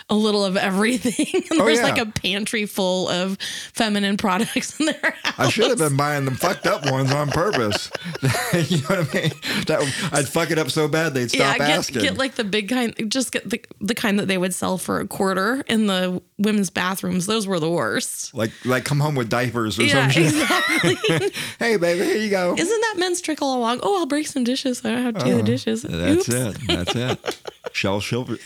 [0.07, 1.25] A little of everything.
[1.51, 1.83] And Oh, there's yeah.
[1.85, 3.37] like a pantry full of
[3.73, 5.33] feminine products in their house.
[5.39, 7.89] I should have been buying them fucked up ones on purpose.
[8.53, 9.31] you know what I mean?
[9.67, 12.01] That, I'd fuck it up so bad they'd stop yeah, get, asking.
[12.03, 12.93] get like the big kind.
[13.11, 16.69] Just get the the kind that they would sell for a quarter in the women's
[16.69, 17.25] bathrooms.
[17.25, 18.33] Those were the worst.
[18.33, 20.25] like, like come home with diapers or Yeah, some shit.
[20.33, 21.31] exactly.
[21.59, 22.53] hey, baby, here you go.
[22.55, 23.79] Isn't that men's trickle along?
[23.83, 24.79] Oh, I'll break some dishes.
[24.79, 25.85] so I don't have to do the oh, dishes.
[25.85, 26.59] Oh, That's Oops.
[26.63, 26.67] it.
[26.67, 27.41] That's it.
[27.71, 28.01] Shell.
[28.01, 28.37] Silver,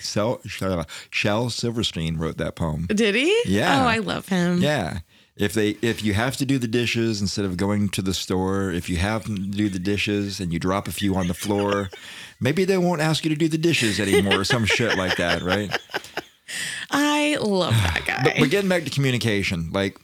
[1.09, 2.85] Shel, Shel Silverstein wrote that poem.
[2.87, 3.41] Did he?
[3.45, 3.83] Yeah.
[3.83, 4.61] Oh, I love him.
[4.61, 4.99] Yeah.
[5.35, 8.71] If they if you have to do the dishes instead of going to the store,
[8.71, 11.89] if you have to do the dishes and you drop a few on the floor,
[12.39, 15.41] maybe they won't ask you to do the dishes anymore or some shit like that,
[15.41, 15.75] right?
[16.91, 18.21] I love that guy.
[18.23, 19.97] But, but getting back to communication, like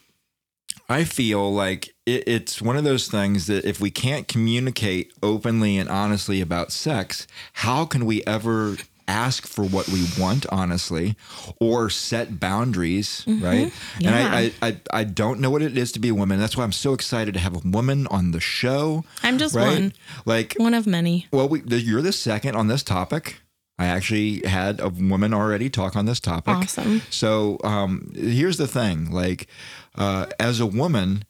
[0.87, 5.77] I feel like it, it's one of those things that if we can't communicate openly
[5.77, 11.15] and honestly about sex, how can we ever ask for what we want honestly
[11.59, 13.71] or set boundaries right
[14.03, 16.57] and I, I I I don't know what it is to be a woman that's
[16.57, 19.93] why i'm so excited to have a woman on the show I'm just right one.
[20.25, 21.27] like One of many.
[21.31, 23.41] well, we, the, you're the second on this topic.
[23.77, 26.55] I actually had a woman already talk on this topic.
[26.55, 27.01] Awesome.
[27.09, 29.47] So um, here's the thing: like,
[29.95, 31.25] uh, as a woman,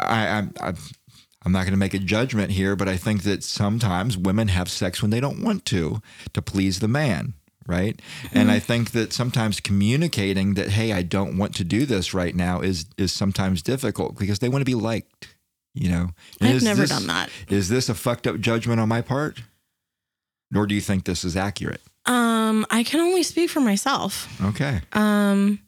[0.00, 0.26] I,
[0.60, 0.74] I, I
[1.48, 4.68] I'm not going to make a judgment here, but I think that sometimes women have
[4.68, 6.02] sex when they don't want to
[6.34, 7.32] to please the man.
[7.66, 8.00] Right.
[8.32, 12.34] And I think that sometimes communicating that, hey, I don't want to do this right
[12.34, 15.34] now is is sometimes difficult because they want to be liked.
[15.74, 16.08] You know,
[16.40, 17.30] And I've never this- done that.
[17.48, 19.42] is this a fucked up judgment on my part?
[20.50, 21.82] Nor do you think this is accurate?
[22.06, 24.26] Um, I can only speak for myself.
[24.42, 24.80] Okay.
[24.94, 25.60] Um,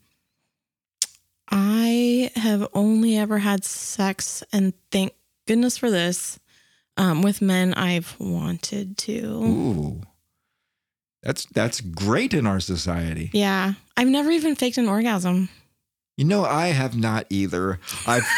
[1.51, 5.13] I have only ever had sex, and thank
[5.51, 6.39] goodness for this,
[6.97, 9.19] um, with men I've wanted to.
[9.19, 10.01] Ooh.
[11.25, 13.31] That's that's great in our society.
[13.33, 15.49] Yeah, I've never even faked an orgasm.
[16.21, 17.81] You know, I have not either.
[18.07, 18.23] I've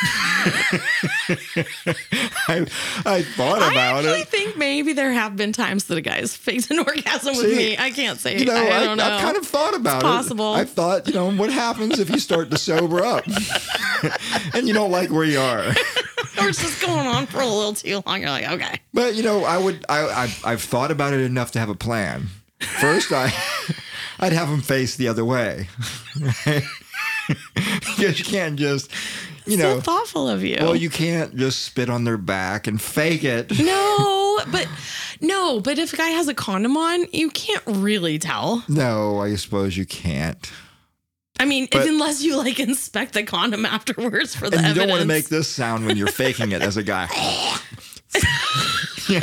[2.46, 2.64] I,
[3.04, 4.20] I thought I about actually it.
[4.20, 7.50] I think maybe there have been times that a guy has faked an orgasm with
[7.50, 7.76] me.
[7.76, 8.38] I can't say.
[8.38, 9.02] You know, I, I, don't know.
[9.02, 10.04] have kind of thought about it.
[10.04, 10.52] possible.
[10.52, 13.24] I thought, you know, what happens if you start to sober up
[14.54, 15.64] and you don't like where you are?
[15.64, 18.20] or it's just going on for a little too long.
[18.20, 18.78] You're like, okay.
[18.94, 19.84] But you know, I would.
[19.88, 22.28] I, I've, I've thought about it enough to have a plan.
[22.60, 23.32] First, I,
[24.20, 25.66] I'd have him face the other way,
[27.96, 28.90] because you can't just,
[29.46, 29.80] you so know.
[29.80, 30.56] thoughtful of you.
[30.60, 33.50] Well, you can't just spit on their back and fake it.
[33.58, 34.68] no, but
[35.20, 38.64] no, but if a guy has a condom on, you can't really tell.
[38.68, 40.50] No, I suppose you can't.
[41.40, 44.78] I mean, But- unless you like inspect the condom afterwards for the And you evidence.
[44.78, 47.08] don't want to make this sound when you're faking it as a guy.
[49.08, 49.20] Yeah.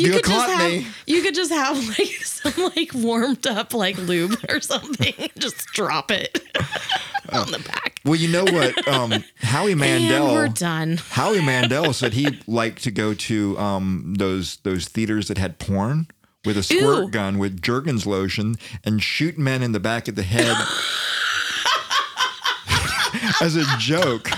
[0.00, 0.86] You, could just have me.
[1.06, 5.14] you could just have like some like warmed up like lube or something.
[5.38, 6.42] just drop it
[7.32, 8.00] on the back.
[8.04, 8.88] Well, you know what?
[8.88, 10.52] Um, Howie And we're Mandel.
[10.52, 10.96] done.
[11.10, 16.06] Howie Mandel said he liked to go to um, those those theaters that had porn
[16.44, 17.10] with a squirt Ew.
[17.10, 20.56] gun with Jergens lotion and shoot men in the back of the head
[23.42, 24.30] as a joke.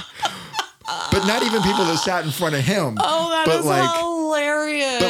[1.10, 2.96] But not even people that sat in front of him.
[3.00, 4.11] Oh, that but is like, hilarious.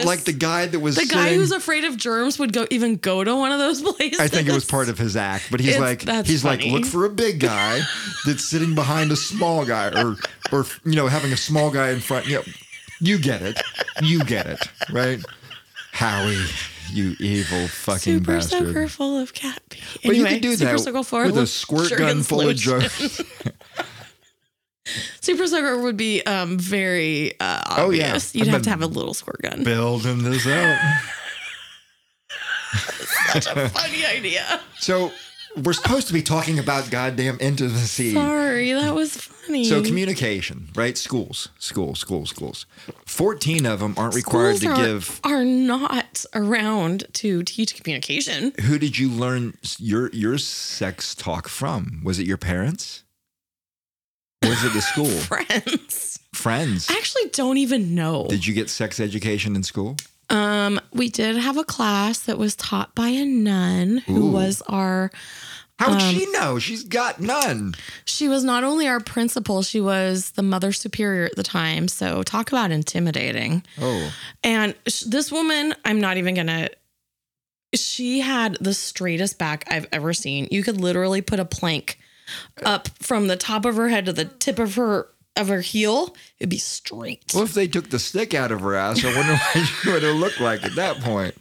[0.02, 2.66] But like the guy that was the guy sitting- who's afraid of germs would go
[2.70, 4.20] even go to one of those places.
[4.20, 6.70] I think it was part of his act, but he's It's- like that's he's funny.
[6.70, 7.80] like look for a big guy
[8.26, 10.16] that's sitting behind a small guy, or
[10.52, 12.26] or you know having a small guy in front.
[12.26, 12.42] You know,
[13.00, 13.60] you get it,
[14.02, 14.60] you get it,
[14.92, 15.20] right?
[15.92, 16.38] Howie,
[16.90, 18.66] you evil fucking Super bastard.
[18.68, 19.82] Soaker full of cat pee.
[20.04, 22.82] But you could do Super that full with a of squirt gun full of lotion.
[25.20, 28.06] Super Soaker would be um, very uh, Oh, yeah.
[28.06, 28.34] obvious.
[28.34, 29.62] You'd I've have to have a little squirt gun.
[29.64, 30.78] Building this out.
[33.32, 34.60] Such a funny idea.
[34.80, 35.12] So
[35.62, 38.12] we're supposed to be talking about goddamn intimacy.
[38.14, 39.64] Sorry, that was funny.
[39.64, 40.96] So communication, right?
[40.96, 42.66] Schools, schools, schools, schools.
[43.06, 45.20] Fourteen of them aren't required Schools to are, give.
[45.24, 48.52] are not around to teach communication.
[48.64, 52.00] Who did you learn your your sex talk from?
[52.02, 53.04] Was it your parents?
[54.42, 55.06] Was it the school?
[55.08, 56.18] Friends.
[56.34, 56.86] Friends?
[56.90, 58.26] I actually don't even know.
[58.28, 59.96] Did you get sex education in school?
[60.30, 64.30] Um, we did have a class that was taught by a nun who Ooh.
[64.32, 65.10] was our
[65.78, 66.58] How'd Um, she know?
[66.58, 67.74] She's got none.
[68.04, 71.88] she was not only our principal, she was the mother superior at the time.
[71.88, 73.62] So talk about intimidating.
[73.80, 74.12] Oh,
[74.44, 76.68] And sh- this woman, I'm not even gonna.
[77.74, 80.46] She had the straightest back I've ever seen.
[80.50, 81.98] You could literally put a plank
[82.64, 86.14] up from the top of her head to the tip of her of her heel.
[86.38, 87.32] It'd be straight.
[87.34, 90.02] well, if they took the stick out of her ass, I wonder what she would
[90.02, 91.34] have looked like at that point.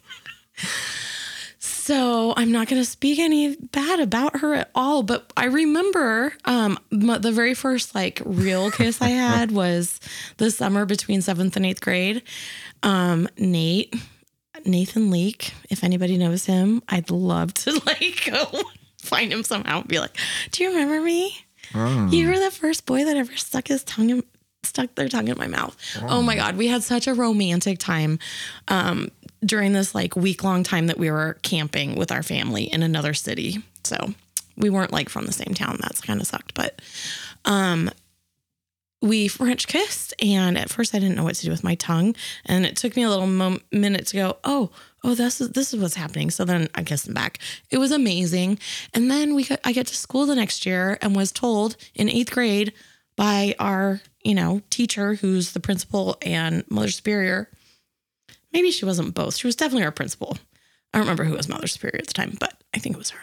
[1.91, 5.03] So I'm not going to speak any bad about her at all.
[5.03, 9.99] But I remember um, the very first like real kiss I had was
[10.37, 12.21] the summer between seventh and eighth grade.
[12.83, 13.93] Um, Nate,
[14.63, 18.61] Nathan Leake, if anybody knows him, I'd love to like go
[19.01, 20.15] find him somehow and be like,
[20.51, 21.37] "Do you remember me?
[22.11, 24.23] You were the first boy that ever stuck his tongue in."
[24.63, 25.75] Stuck their tongue in my mouth.
[26.03, 26.55] Oh my God.
[26.55, 28.19] We had such a romantic time
[28.67, 29.09] um,
[29.43, 33.15] during this like week long time that we were camping with our family in another
[33.15, 33.63] city.
[33.83, 34.13] So
[34.57, 35.79] we weren't like from the same town.
[35.81, 36.53] That's kind of sucked.
[36.53, 36.79] But
[37.43, 37.89] um,
[39.01, 42.15] we French kissed, and at first I didn't know what to do with my tongue,
[42.45, 44.69] and it took me a little mom- minute to go, oh,
[45.03, 46.29] oh, this is this is what's happening.
[46.29, 47.39] So then I kissed him back.
[47.71, 48.59] It was amazing,
[48.93, 52.09] and then we got, I get to school the next year and was told in
[52.09, 52.73] eighth grade
[53.15, 57.49] by our you know teacher, who's the principal and mother superior.
[58.53, 59.35] Maybe she wasn't both.
[59.35, 60.37] She was definitely our principal.
[60.93, 63.11] I don't remember who was mother superior at the time, but I think it was
[63.11, 63.19] her.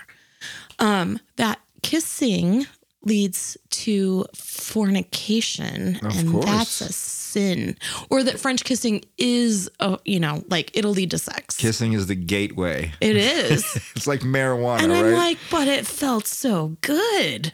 [0.78, 2.66] Um, that kissing
[3.04, 6.44] leads to fornication, Of and course.
[6.46, 7.76] that's a sin.
[8.10, 11.56] Or that French kissing is, a, you know, like it'll lead to sex.
[11.56, 12.92] Kissing is the gateway.
[13.00, 13.16] It
[13.50, 13.64] is.
[13.94, 15.12] It's like marijuana, and I'm right?
[15.14, 17.52] like, but it felt so good.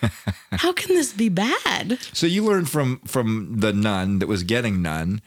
[0.52, 1.98] How can this be bad?
[2.12, 5.22] so you learned from from the nun that was getting none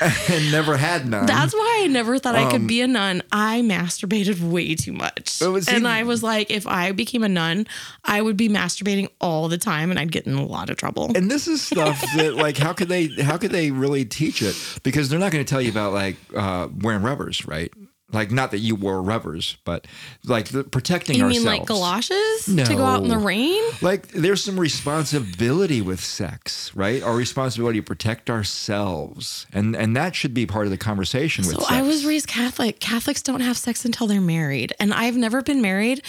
[0.30, 1.26] and never had none.
[1.26, 3.22] That's why I never thought I Um, could be a nun.
[3.32, 5.40] I masturbated way too much.
[5.68, 7.66] And I was like, if I became a nun,
[8.04, 11.12] I would be masturbating all the time and I'd get in a lot of trouble.
[11.14, 14.56] and this is stuff that like how could they how could they really teach it
[14.82, 17.72] because they're not going to tell you about like uh, wearing rubbers right
[18.12, 19.86] like not that you wore rubbers but
[20.24, 23.62] like the protecting you ourselves You mean like galoshes to go out in the rain?
[23.82, 30.14] like there's some responsibility with sex right our responsibility to protect ourselves and and that
[30.14, 32.80] should be part of the conversation with So sex I was raised Catholic.
[32.80, 34.72] Catholics don't have sex until they're married.
[34.78, 36.02] And I've never been married.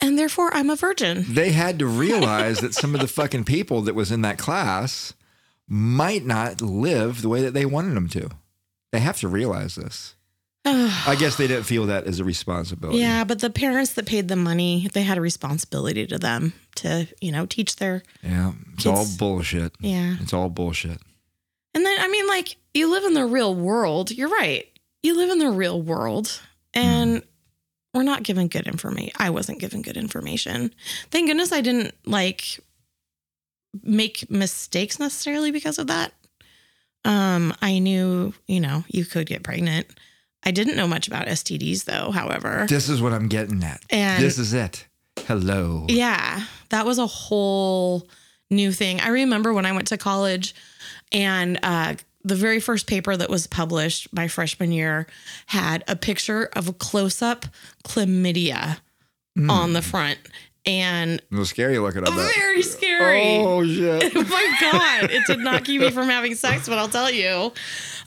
[0.00, 1.24] And therefore, I'm a virgin.
[1.28, 5.14] they had to realize that some of the fucking people that was in that class
[5.66, 8.30] might not live the way that they wanted them to.
[8.92, 10.14] They have to realize this.
[11.06, 12.98] I guess they didn't feel that as a responsibility.
[12.98, 17.06] Yeah, but the parents that paid the money, they had a responsibility to them to,
[17.20, 18.52] you know, teach their Yeah.
[18.74, 19.72] It's all bullshit.
[19.80, 20.16] yeah.
[20.20, 20.98] It's all bullshit.
[21.74, 24.10] And then I mean like you live in the real world.
[24.10, 24.66] You're right.
[25.02, 26.40] You live in the real world
[26.74, 27.22] and
[27.94, 29.12] we're not given good information.
[29.18, 30.74] I wasn't given good information.
[31.10, 32.60] Thank goodness I didn't like
[33.82, 36.12] make mistakes necessarily because of that.
[37.04, 39.86] Um I knew, you know, you could get pregnant.
[40.44, 42.66] I didn't know much about STDs though, however.
[42.68, 43.82] This is what I'm getting at.
[43.90, 44.86] And this is it.
[45.26, 45.86] Hello.
[45.88, 48.08] Yeah, that was a whole
[48.50, 49.00] new thing.
[49.00, 50.54] I remember when I went to college
[51.12, 55.06] and uh, the very first paper that was published my freshman year
[55.46, 57.46] had a picture of a close up
[57.84, 58.78] chlamydia
[59.48, 60.18] on the front.
[60.68, 62.34] And It was scary looking at that.
[62.36, 63.36] very scary.
[63.38, 64.12] Oh shit.
[64.14, 67.52] Oh my god, it did not keep me from having sex, but I'll tell you,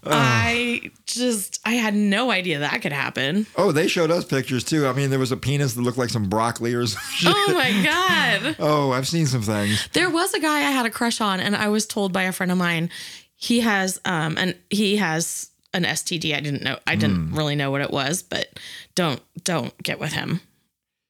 [0.06, 3.46] I just I had no idea that could happen.
[3.56, 4.88] Oh, they showed us pictures too.
[4.88, 7.34] I mean, there was a penis that looked like some broccoli or some shit.
[7.36, 8.56] Oh my god.
[8.60, 9.88] Oh, I've seen some things.
[9.94, 12.32] There was a guy I had a crush on, and I was told by a
[12.32, 12.90] friend of mine
[13.36, 16.36] he has um and he has an STD.
[16.36, 16.78] I didn't know.
[16.86, 17.36] I didn't Hmm.
[17.38, 18.48] really know what it was, but
[18.96, 20.42] don't don't get with him.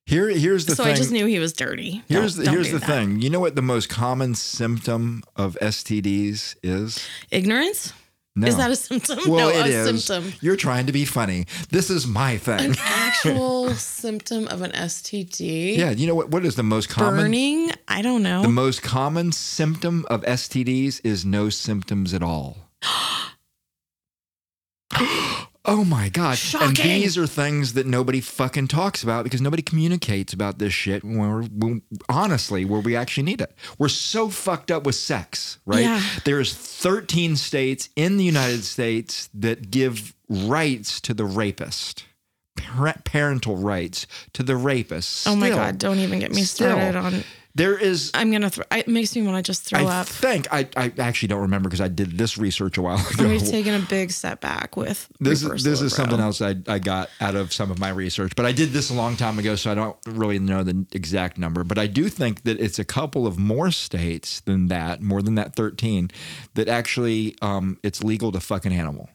[0.08, 0.76] Here, here's the thing.
[0.78, 0.94] so thing.
[0.94, 2.04] I just knew he was dirty.
[2.10, 2.86] here's Don't- the, don't here's the that.
[2.88, 3.22] thing.
[3.22, 7.08] You know what the most common symptom of STDs is?
[7.30, 7.94] Ignorance
[8.36, 8.48] No.
[8.48, 9.20] is that a symptom?
[9.28, 10.04] well, no, it a is.
[10.04, 10.34] symptom.
[10.42, 11.46] You're trying to be funny.
[11.70, 12.72] This is my thing.
[12.72, 15.78] An actual symptom of an STD.
[15.78, 15.92] yeah.
[15.92, 16.30] You know what?
[16.30, 17.22] What is the most common?
[17.22, 17.72] Burning.
[17.88, 18.42] I don't know.
[18.42, 22.58] The most common symptom of STDs is no symptoms at all.
[25.66, 26.38] oh my God.
[26.60, 31.04] And these are things that nobody fucking talks about because nobody communicates about this shit
[31.04, 33.54] when we're, when, honestly, where we actually need it.
[33.78, 35.82] We're so fucked up with sex, right?
[35.82, 36.02] Yeah.
[36.26, 42.06] There's 13 states in the United States that give rights to the rapist.
[42.58, 45.26] Par- parental rights to the rapist.
[45.28, 45.78] oh my god!
[45.78, 46.72] Don't even get me Still.
[46.72, 47.24] started on.
[47.56, 48.50] There is I'm gonna.
[48.50, 50.08] Throw, it makes me want to just throw I up.
[50.08, 53.28] think I, I actually don't remember because I did this research a while ago.
[53.28, 56.80] We've taken a big step back with This is this is something else I, I
[56.80, 59.56] got out of some of my research, but I did this a long time ago,
[59.56, 61.64] so I don't really know the exact number.
[61.64, 65.36] But I do think that it's a couple of more states than that, more than
[65.36, 66.10] that thirteen,
[66.54, 69.10] that actually um, it's legal to fuck an animal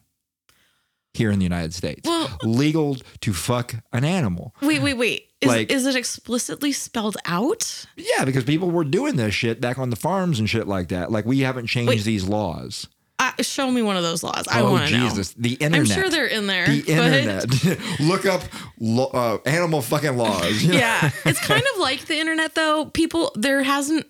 [1.16, 2.02] here in the United States.
[2.04, 4.54] Well- legal to fuck an animal.
[4.62, 5.22] Wait, wait, wait.
[5.40, 7.86] Is, Like- is it explicitly spelled out?
[7.96, 11.12] Yeah, because people were doing this shit back on the farms and shit like that.
[11.12, 12.04] Like we haven't changed Wait.
[12.04, 12.86] these laws.
[13.18, 14.46] Uh, show me one of those laws.
[14.46, 15.08] I oh want to know.
[15.08, 16.66] Jesus, the I'm sure they're in there.
[16.66, 18.00] the internet.
[18.00, 18.42] Look up
[18.78, 20.62] lo- uh, animal fucking laws.
[20.64, 22.86] yeah, it's kind of like the internet though.
[22.86, 24.04] People there hasn't.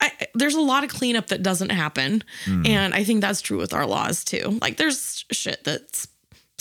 [0.00, 2.64] I, there's a lot of cleanup that doesn't happen, Hmm.
[2.66, 4.58] and I think that's true with our laws too.
[4.62, 6.06] Like there's shit that's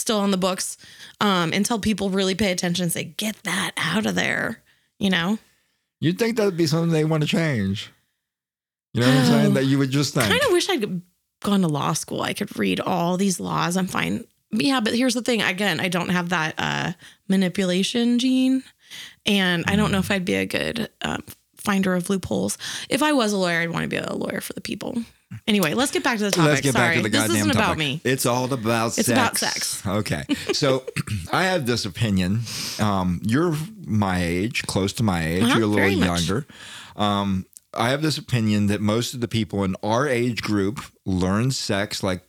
[0.01, 0.75] still on the books
[1.21, 4.61] um, until people really pay attention and say, "Get that out of there."
[4.99, 5.39] You know,
[5.99, 7.91] You'd think that'd be something they want to change.
[8.93, 9.25] You know what I'm Oh.
[9.29, 9.53] saying?
[9.53, 10.27] That you would just think.
[10.27, 11.01] kind of wish I'd
[11.43, 12.21] gone to law school.
[12.21, 13.77] I could read all these laws.
[13.77, 14.25] I'm fine.
[14.51, 15.41] Yeah, but here's the thing.
[15.41, 16.91] Again, I don't have that uh,
[17.29, 18.63] manipulation gene,
[19.25, 21.23] and I don't know if I'd be a good um,
[21.55, 22.57] finder of loopholes.
[22.89, 25.03] If I was a lawyer, I'd want to be a lawyer for the people.
[25.47, 26.49] Anyway, let's get back to the topic.
[26.49, 27.65] Let's get Sorry, back to the goddamn this isn't topic.
[27.65, 28.01] about me.
[28.03, 28.97] It's all about sex.
[28.97, 29.17] It's sex.
[29.17, 29.85] about sex.
[29.87, 30.23] Okay.
[30.53, 30.83] So
[31.31, 32.41] I have this opinion.
[32.79, 33.55] Um, you're
[33.85, 35.43] my age, close to my age.
[35.43, 36.27] Uh-huh, you're a little very much.
[36.27, 36.45] younger.
[36.95, 41.51] Um, I have this opinion that most of the people in our age group learn
[41.51, 42.23] sex like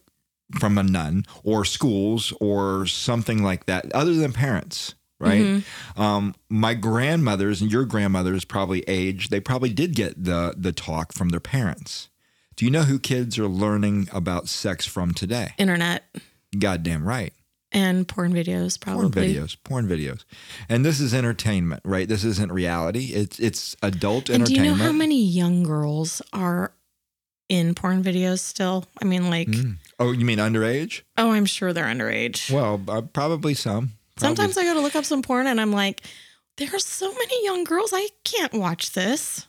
[0.58, 4.94] from a nun or schools or something like that, other than parents.
[5.18, 5.42] Right.
[5.42, 6.00] Mm-hmm.
[6.02, 9.28] Um, my grandmothers and your grandmothers probably age.
[9.28, 12.08] They probably did get the the talk from their parents.
[12.62, 15.52] Do you know who kids are learning about sex from today?
[15.58, 16.04] Internet
[16.56, 17.32] Goddamn right.
[17.72, 19.10] and porn videos, probably.
[19.10, 20.24] Porn videos, porn videos.
[20.68, 22.08] And this is entertainment, right?
[22.08, 23.14] This isn't reality.
[23.14, 24.40] It's it's adult entertainment.
[24.40, 26.72] And do you know how many young girls are
[27.48, 28.84] in porn videos still?
[29.02, 29.78] I mean, like, Mm.
[29.98, 31.02] Oh, you mean underage?
[31.18, 32.48] oh, I'm sure they're underage.
[32.48, 33.94] Well, uh, probably some.
[34.14, 36.02] Probably- Sometimes I go to look up some porn and I'm like,
[36.58, 37.90] there are so many young girls.
[37.92, 39.48] I can't watch this.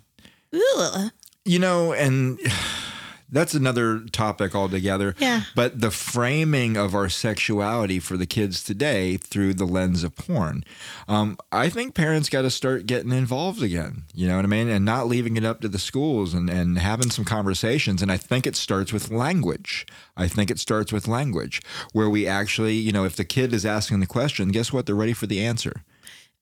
[0.51, 1.11] Ugh.
[1.45, 2.39] you know, and
[3.33, 5.15] that's another topic altogether.
[5.17, 5.43] Yeah.
[5.55, 10.63] But the framing of our sexuality for the kids today through the lens of porn,
[11.07, 14.03] um, I think parents got to start getting involved again.
[14.13, 14.69] You know what I mean?
[14.69, 18.01] And not leaving it up to the schools and, and having some conversations.
[18.01, 19.85] And I think it starts with language.
[20.15, 21.61] I think it starts with language
[21.91, 24.85] where we actually, you know, if the kid is asking the question, guess what?
[24.85, 25.83] They're ready for the answer.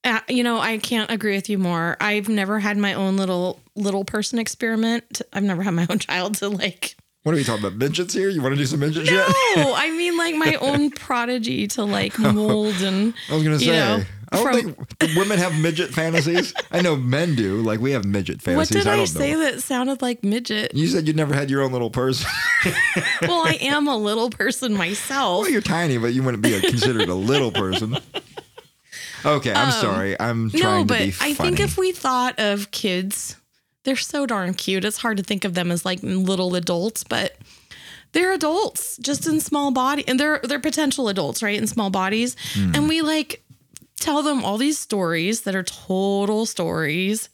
[0.03, 1.95] Uh, you know, I can't agree with you more.
[2.01, 5.21] I've never had my own little little person experiment.
[5.31, 6.95] I've never had my own child to like.
[7.23, 7.77] What are we talking about?
[7.77, 8.29] Midgets here?
[8.29, 9.15] You want to do some midget shit?
[9.55, 13.13] No, I mean like my own prodigy to like mold and.
[13.29, 13.65] I was gonna say.
[13.65, 16.53] You know, I don't from- think do women have midget fantasies.
[16.71, 17.57] I know men do.
[17.61, 18.75] Like we have midget fantasies.
[18.75, 19.39] What did I I, say know.
[19.41, 20.73] that sounded like midget?
[20.73, 22.27] You said you never had your own little person.
[23.21, 25.41] well, I am a little person myself.
[25.43, 27.97] well, you're tiny, but you wouldn't be a, considered a little person.
[29.25, 30.19] Okay, I'm sorry.
[30.19, 33.35] I'm trying Um, no, to but be I think if we thought of kids,
[33.83, 34.85] they're so darn cute.
[34.85, 37.37] It's hard to think of them as like little adults, but
[38.13, 41.57] they're adults just in small body and they're they're potential adults, right?
[41.57, 42.35] In small bodies.
[42.53, 42.71] Hmm.
[42.75, 43.43] And we like
[43.99, 47.29] tell them all these stories that are total stories.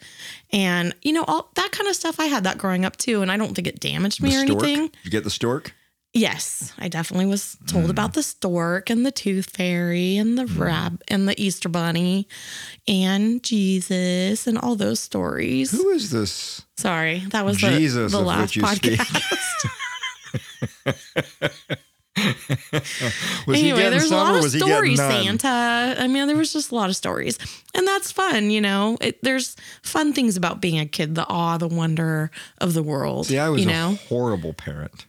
[0.53, 3.31] And you know, all that kind of stuff I had that growing up too, and
[3.31, 4.63] I don't think it damaged me the or stork.
[4.63, 4.91] anything.
[5.03, 5.73] You get the stork.
[6.17, 10.61] Yes, I definitely was told about the stork and the tooth fairy and the hmm.
[10.61, 12.27] rab and the Easter bunny
[12.87, 15.71] and Jesus and all those stories.
[15.71, 16.65] Who is this?
[16.77, 18.99] Sorry, that was Jesus the, the last which you speak.
[18.99, 19.69] podcast.
[23.45, 24.97] Was he anyway, there's a lot of was he getting stories.
[24.97, 25.95] Santa.
[26.01, 27.37] I mean, there was just a lot of stories,
[27.75, 28.49] and that's fun.
[28.49, 32.73] You know, it, there's fun things about being a kid: the awe, the wonder of
[32.73, 33.27] the world.
[33.27, 35.05] See, I was you a know, horrible parent.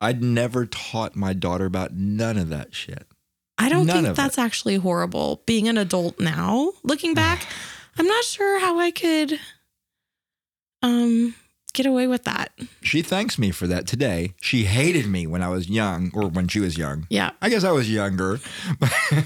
[0.00, 3.06] I'd never taught my daughter about none of that shit.
[3.58, 5.42] I don't none think that's actually horrible.
[5.46, 7.46] Being an adult now, looking back,
[7.98, 9.38] I'm not sure how I could
[10.82, 11.34] um
[11.72, 12.52] get away with that.
[12.82, 14.34] She thanks me for that today.
[14.40, 17.06] She hated me when I was young or when she was young.
[17.10, 17.32] Yeah.
[17.42, 18.40] I guess I was younger.
[18.80, 18.92] But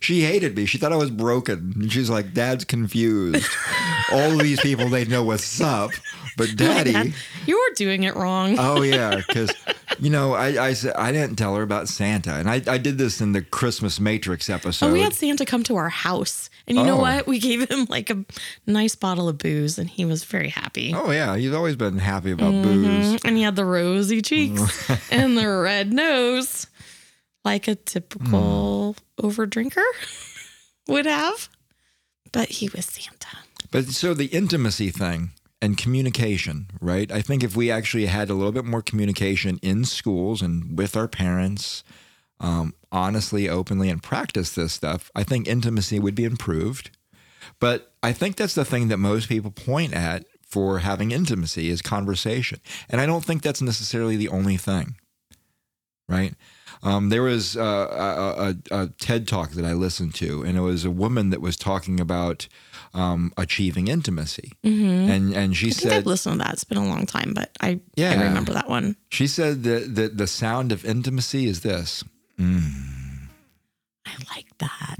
[0.00, 0.66] she hated me.
[0.66, 1.88] She thought I was broken.
[1.88, 3.48] She's like, Dad's confused.
[4.12, 5.90] All these people, they know what's up.
[6.36, 7.12] But Daddy, Dad,
[7.46, 8.56] you were doing it wrong.
[8.58, 9.52] oh yeah, because
[9.98, 12.98] you know, I, I said I didn't tell her about Santa, and I, I did
[12.98, 14.86] this in the Christmas Matrix episode.
[14.86, 17.00] oh, we had Santa come to our house, and you know Oh.
[17.00, 17.26] what?
[17.26, 18.24] We gave him like a
[18.66, 20.92] nice bottle of booze, and he was very happy.
[20.96, 22.86] Oh yeah, he's always been happy about booze.
[22.86, 23.20] Mhm.
[23.24, 26.66] And he had the rosy cheeks and the red nose,
[27.44, 29.82] like a typical overdrinker
[30.88, 31.48] would have.
[32.32, 33.36] But he was Santa.
[33.70, 35.30] But so the intimacy thing
[35.62, 37.10] and communication, right?
[37.12, 40.96] I think if we actually had a little bit more communication in schools and with
[40.96, 41.84] our parents,
[42.40, 46.90] um, honestly, openly, and practice this stuff, I think intimacy would be improved.
[47.60, 51.80] But I think that's the thing that most people point at for having intimacy is
[51.80, 52.60] conversation.
[52.90, 54.96] And I don't think that's necessarily the only thing,
[56.08, 56.34] right?
[56.82, 57.62] Um, there was uh,
[58.72, 61.40] a, a, a TED talk that I listened to, and it was a woman that
[61.40, 62.48] was talking about
[62.94, 65.86] um, achieving intimacy, and and she Mm-hmm.
[65.88, 66.52] I said I've listened to that.
[66.54, 68.12] It's been a long time, but I, Yeah.
[68.20, 68.96] I remember that one.
[69.10, 72.04] she said that the, the sound of intimacy is this,
[72.38, 74.96] I like that.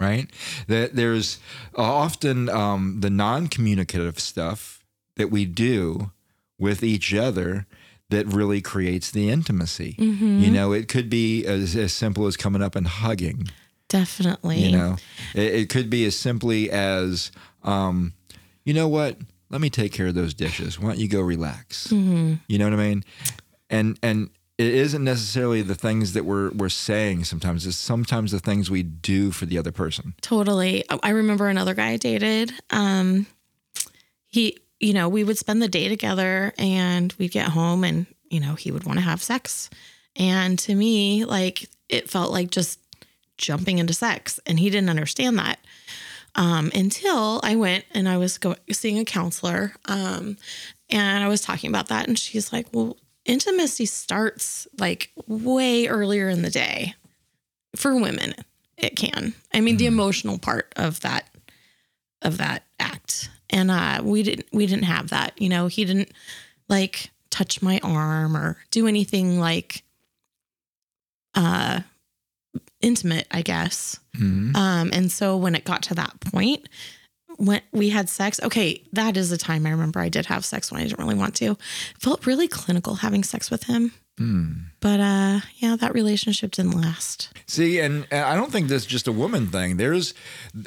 [0.00, 0.30] right?
[0.68, 1.38] That there's
[1.74, 4.84] often um, the non-communicative stuff
[5.16, 6.10] that we do
[6.58, 7.66] with each other
[8.10, 9.96] that really creates the intimacy.
[9.98, 10.40] Mm-hmm.
[10.40, 13.48] You know, it could be as, as simple as coming up and hugging.
[13.94, 14.58] Definitely.
[14.58, 14.96] You know,
[15.36, 17.30] it, it could be as simply as,
[17.62, 18.12] um,
[18.64, 19.18] you know what?
[19.50, 20.80] Let me take care of those dishes.
[20.80, 21.86] Why don't you go relax?
[21.86, 22.34] Mm-hmm.
[22.48, 23.04] You know what I mean?
[23.70, 27.22] And and it isn't necessarily the things that we're we're saying.
[27.22, 30.14] Sometimes it's sometimes the things we do for the other person.
[30.22, 30.82] Totally.
[30.90, 32.52] I remember another guy I dated.
[32.70, 33.28] Um,
[34.26, 38.40] he, you know, we would spend the day together and we'd get home and, you
[38.40, 39.70] know, he would want to have sex.
[40.16, 42.80] And to me, like, it felt like just
[43.36, 44.40] jumping into sex.
[44.46, 45.58] And he didn't understand that
[46.34, 49.74] um, until I went and I was go- seeing a counselor.
[49.86, 50.36] Um,
[50.90, 52.08] and I was talking about that.
[52.08, 56.94] And she's like, well, intimacy starts like way earlier in the day
[57.74, 58.34] for women
[58.76, 61.28] it can i mean the emotional part of that
[62.22, 66.10] of that act and uh we didn't we didn't have that you know he didn't
[66.68, 69.82] like touch my arm or do anything like
[71.34, 71.80] uh
[72.80, 74.54] intimate i guess Mhm.
[74.56, 76.68] um and so when it got to that point
[77.36, 80.70] when we had sex okay that is a time i remember i did have sex
[80.70, 81.58] when i didn't really want to it
[81.98, 84.52] felt really clinical having sex with him Hmm.
[84.80, 89.06] but uh yeah that relationship didn't last See, and, and I don't think that's just
[89.08, 89.76] a woman thing.
[89.76, 90.14] There's,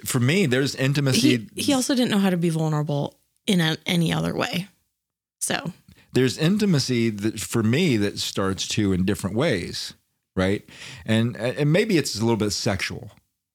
[0.06, 1.48] for me, there's intimacy.
[1.56, 3.16] he, he also didn't know how to be vulnerable
[3.48, 4.68] in a, any other way.
[5.40, 5.74] So
[6.14, 9.94] there's intimacy that for me that starts too in different ways,
[10.38, 10.64] right?
[11.06, 13.12] And and maybe it's a little bit sexual,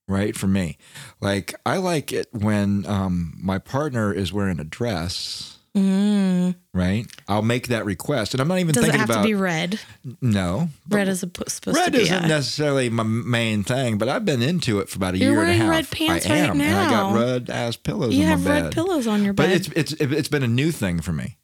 [0.09, 0.37] right?
[0.37, 0.77] For me,
[1.21, 7.07] like I like it when um, my partner is wearing a dress, mm, right?
[7.29, 9.35] I'll make that request, and I'm not even does it thinking have about to be
[9.35, 9.81] red?
[10.21, 10.69] no.
[10.89, 12.03] Red is a, supposed Red to be.
[12.05, 15.31] isn't a- necessarily my main thing, but I've been into it for about a You're
[15.33, 15.71] year and a wearing half.
[15.71, 18.51] red pants I right am, and I got red ass pillows you on have my
[18.51, 18.63] bed.
[18.65, 19.47] red pillows on your bed.
[19.47, 21.37] But it's it's it's been a new thing for me,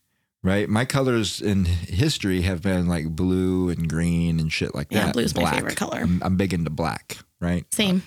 [0.49, 0.69] right?
[0.69, 5.15] My colors in history have been like blue and green and shit like Yeah, that.
[5.15, 6.01] blue's my favorite color.
[6.01, 7.65] I'm, I'm big into black, right?
[7.73, 8.03] Same.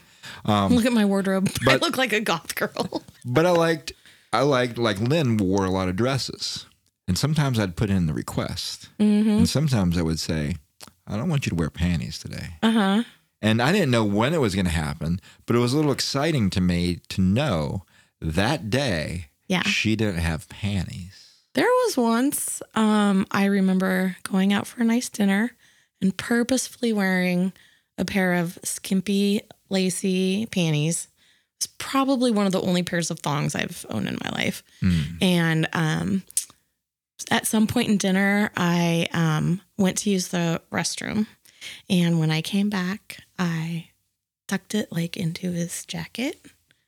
[0.45, 1.49] Look at my wardrobe.
[1.67, 3.03] I um, look like a goth girl.
[3.25, 3.93] But I liked
[4.33, 6.65] I liked like Lynn wore a lot of dresses,
[7.07, 9.29] and sometimes I'd put in the request, Mm-hmm.
[9.29, 10.55] and sometimes I would say,
[11.05, 12.47] I don't want you to wear panties today.
[12.63, 13.03] Uh huh.
[13.43, 15.91] And I didn't know when it was going to happen, but it was a little
[15.91, 17.83] exciting to me to know
[18.21, 19.63] that day Yeah.
[19.63, 21.30] she didn't have panties.
[21.53, 25.51] There was once um, I remember going out for a nice dinner
[26.01, 27.53] and purposefully wearing
[27.97, 31.07] a pair of skimpy, lacy panties.
[31.57, 34.63] It's probably one of the only pairs of thongs I've owned in my life.
[34.79, 35.01] Hmm.
[35.21, 36.23] And um,
[37.29, 41.27] at some point in dinner, I um, went to use the restroom.
[41.89, 43.89] And when I came back, I
[44.47, 46.39] tucked it like into his jacket.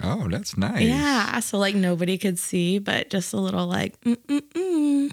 [0.04, 0.84] Oh, that's nice.
[0.84, 1.40] Yeah.
[1.40, 5.12] So like nobody could see, but just a little like, mm-mm-mm.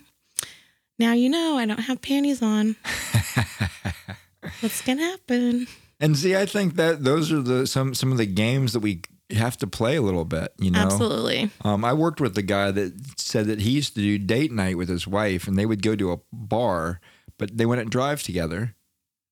[0.98, 2.76] Now you know I don't have panties on.
[4.60, 5.66] What's going to happen?
[6.00, 9.02] And see, I think that those are the some some of the games that we
[9.30, 10.52] have to play a little bit.
[10.58, 11.50] You know, Absolutely.
[11.62, 14.76] Um, I worked with the guy that said that he used to do date night
[14.76, 17.00] with his wife, and they would go to a bar,
[17.38, 18.74] but they wouldn't drive together.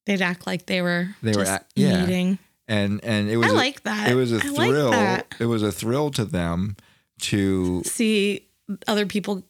[0.07, 2.01] They'd act like they were They were just act- yeah.
[2.01, 2.39] meeting.
[2.69, 4.11] And and it was I a- like that.
[4.11, 4.91] It was a I like thrill.
[4.91, 5.35] that.
[5.41, 6.77] It was a thrill to them
[7.23, 8.47] to See
[8.87, 9.43] other people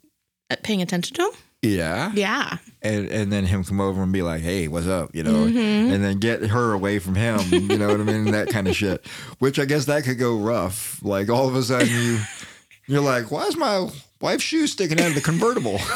[0.51, 1.31] uh, paying attention to him.
[1.63, 2.59] yeah, Yeah.
[2.83, 5.93] and and then him come over and be like, "Hey, what's up?" You know, Mm-hmm.
[5.93, 7.41] and then get her away from him.
[7.51, 8.31] You know what I mean?
[8.31, 9.05] That kind of shit.
[9.41, 11.01] Which I guess that could go rough.
[11.03, 12.21] Like all of a sudden you
[12.87, 13.91] you're like, "Why is my
[14.21, 15.81] wife's shoe sticking out of the convertible?"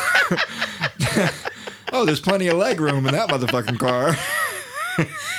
[1.93, 4.17] oh, there's plenty of leg room in that motherfucking car.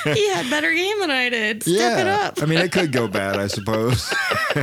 [0.04, 1.62] he had better game than I did.
[1.62, 2.42] Step yeah, it up.
[2.42, 4.12] I mean, it could go bad, I suppose.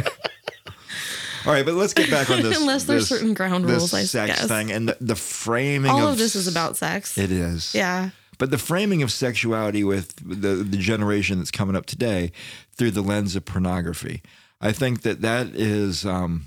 [1.44, 2.60] All right, but let's get back on this.
[2.60, 4.48] Unless there's this- certain ground this rules, I sex guess.
[4.48, 5.90] thing and the, the framing.
[5.90, 7.18] All of of this is about sex.
[7.18, 7.74] It is.
[7.74, 8.12] yeah.
[8.38, 12.32] But the framing of sexuality with the the generation that's coming up today
[12.76, 14.24] through the lens of pornography,
[14.60, 16.46] I think that that is, um,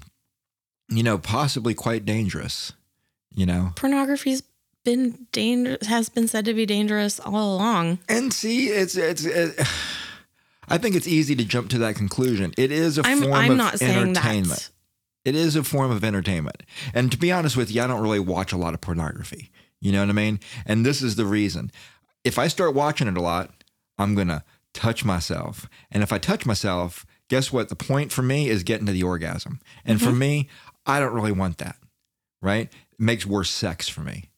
[0.89, 2.73] you know, possibly quite dangerous.
[3.37, 4.43] You know, Pornography's
[4.85, 7.99] been dangerous has been said to be dangerous all along.
[8.09, 9.25] and see, it's it's.
[9.25, 9.59] It,
[10.69, 12.55] I think it's easy to jump to that conclusion.
[12.57, 14.49] It is a I'm form I'm of not entertainment.
[14.49, 14.71] that.
[15.27, 16.63] It is a form of entertainment.
[16.95, 19.51] And to be honest with you, I don't really watch a lot of pornography.
[19.81, 20.41] You know what I mean?
[20.65, 21.71] And this is the reason.
[22.25, 23.51] If I start watching it a lot,
[23.99, 25.69] I'm going to touch myself.
[25.91, 27.69] And if I touch myself, guess what?
[27.69, 29.61] The point for me is getting to the orgasm.
[29.85, 30.07] And Mm-hmm.
[30.09, 30.49] for me,
[30.87, 31.77] I don't really want that.
[32.41, 32.71] Right?
[32.93, 34.31] It makes worse sex for me.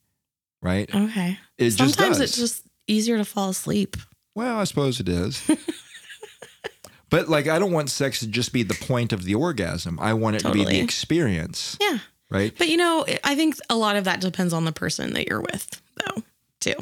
[0.62, 0.92] Right?
[0.94, 1.38] Okay.
[1.58, 2.20] It Sometimes does.
[2.20, 3.96] it's just easier to fall asleep.
[4.34, 5.42] Well, I suppose it is.
[7.10, 9.98] but like, I don't want sex to just be the point of the orgasm.
[10.00, 11.76] I want it to be the experience.
[11.80, 11.98] Yeah.
[12.30, 12.52] Right?
[12.56, 15.40] But you know, I think a lot of that depends on the person that you're
[15.40, 16.22] with, though,
[16.60, 16.74] too.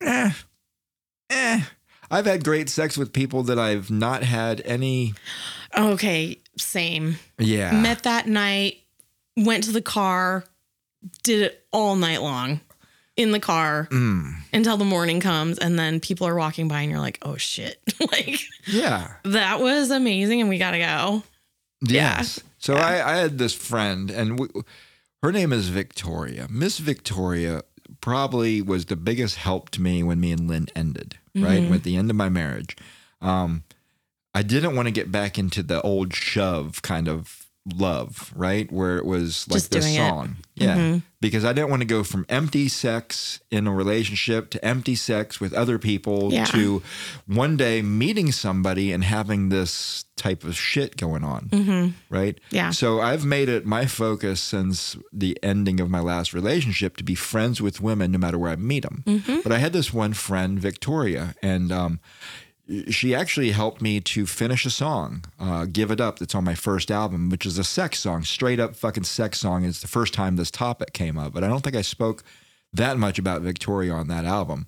[0.00, 0.30] eh,
[1.30, 1.60] eh.
[2.10, 5.14] I've had great sex with people that I've not had any.
[5.76, 7.16] Okay, same.
[7.38, 7.72] Yeah.
[7.80, 8.78] Met that night,
[9.36, 10.44] went to the car,
[11.24, 12.60] did it all night long
[13.16, 14.34] in the car Mm.
[14.52, 17.78] until the morning comes, and then people are walking by and you're like, oh shit.
[18.12, 19.12] like Yeah.
[19.24, 21.22] that was amazing and we gotta go.
[21.80, 22.16] Yeah.
[22.16, 22.40] Yes.
[22.58, 24.48] So I, I had this friend, and we,
[25.22, 26.46] her name is Victoria.
[26.50, 27.62] Miss Victoria
[28.00, 31.70] probably was the biggest help to me when me and Lynn ended, right?
[31.70, 32.76] At the end of my marriage.
[33.20, 33.64] Um,
[34.34, 37.43] I didn't want to get back into the old shove kind of
[37.74, 38.70] love, right?
[38.70, 39.96] Where it was like Just the doing it.
[39.96, 40.36] song.
[40.54, 40.76] Yeah.
[40.76, 40.98] Mm-hmm.
[41.20, 45.40] Because I didn't want to go from empty sex in a relationship to empty sex
[45.40, 46.44] with other people Yeah.
[46.46, 46.82] to
[47.26, 51.48] one day meeting somebody and having this type of shit going on.
[51.48, 51.88] Mm-hmm.
[52.14, 52.38] Right.
[52.50, 52.70] Yeah.
[52.70, 57.14] So I've made it my focus since the ending of my last relationship to be
[57.14, 59.02] friends with women no matter where I meet them.
[59.06, 59.38] Mm-hmm.
[59.42, 62.00] But I had this one friend, Victoria, and um,
[62.88, 66.54] she actually helped me to finish a song, uh, "Give It Up," that's on my
[66.54, 69.64] first album, which is a sex song, straight up fucking sex song.
[69.64, 72.24] It's the first time this topic came up, but I don't think I spoke
[72.72, 74.66] that much about Victoria on that album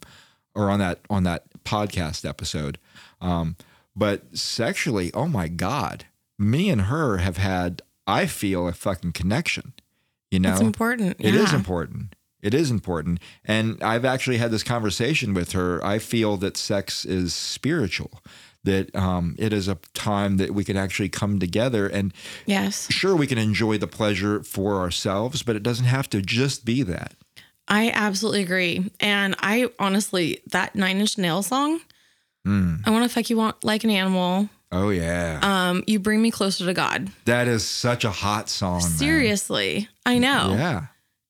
[0.54, 2.78] or on that on that podcast episode.
[3.20, 3.56] Um,
[3.96, 6.04] but sexually, oh my god,
[6.38, 9.72] me and her have had, I feel, a fucking connection.
[10.30, 11.16] You know, It's important.
[11.18, 11.56] it is Yeah.
[11.56, 12.14] important.
[12.46, 13.18] It is important.
[13.44, 15.84] And I've actually had this conversation with her.
[15.84, 18.22] I feel that sex is spiritual,
[18.62, 21.88] that um, it is a time that we can actually come together.
[21.88, 22.12] And
[22.46, 22.86] Yes.
[22.90, 26.82] sure, we can enjoy the pleasure for ourselves, but it doesn't have to just be
[26.84, 27.14] that.
[27.68, 28.92] I absolutely agree.
[29.00, 31.80] And I honestly, that Nine Inch Nails song,
[32.46, 34.48] I want to fuck you want like an animal.
[34.70, 35.40] Oh, yeah.
[35.42, 37.10] Um, you bring me closer to God.
[37.24, 38.82] that is such a hot song.
[38.82, 38.90] man.
[38.90, 40.54] Seriously, I know.
[40.56, 40.86] Yeah.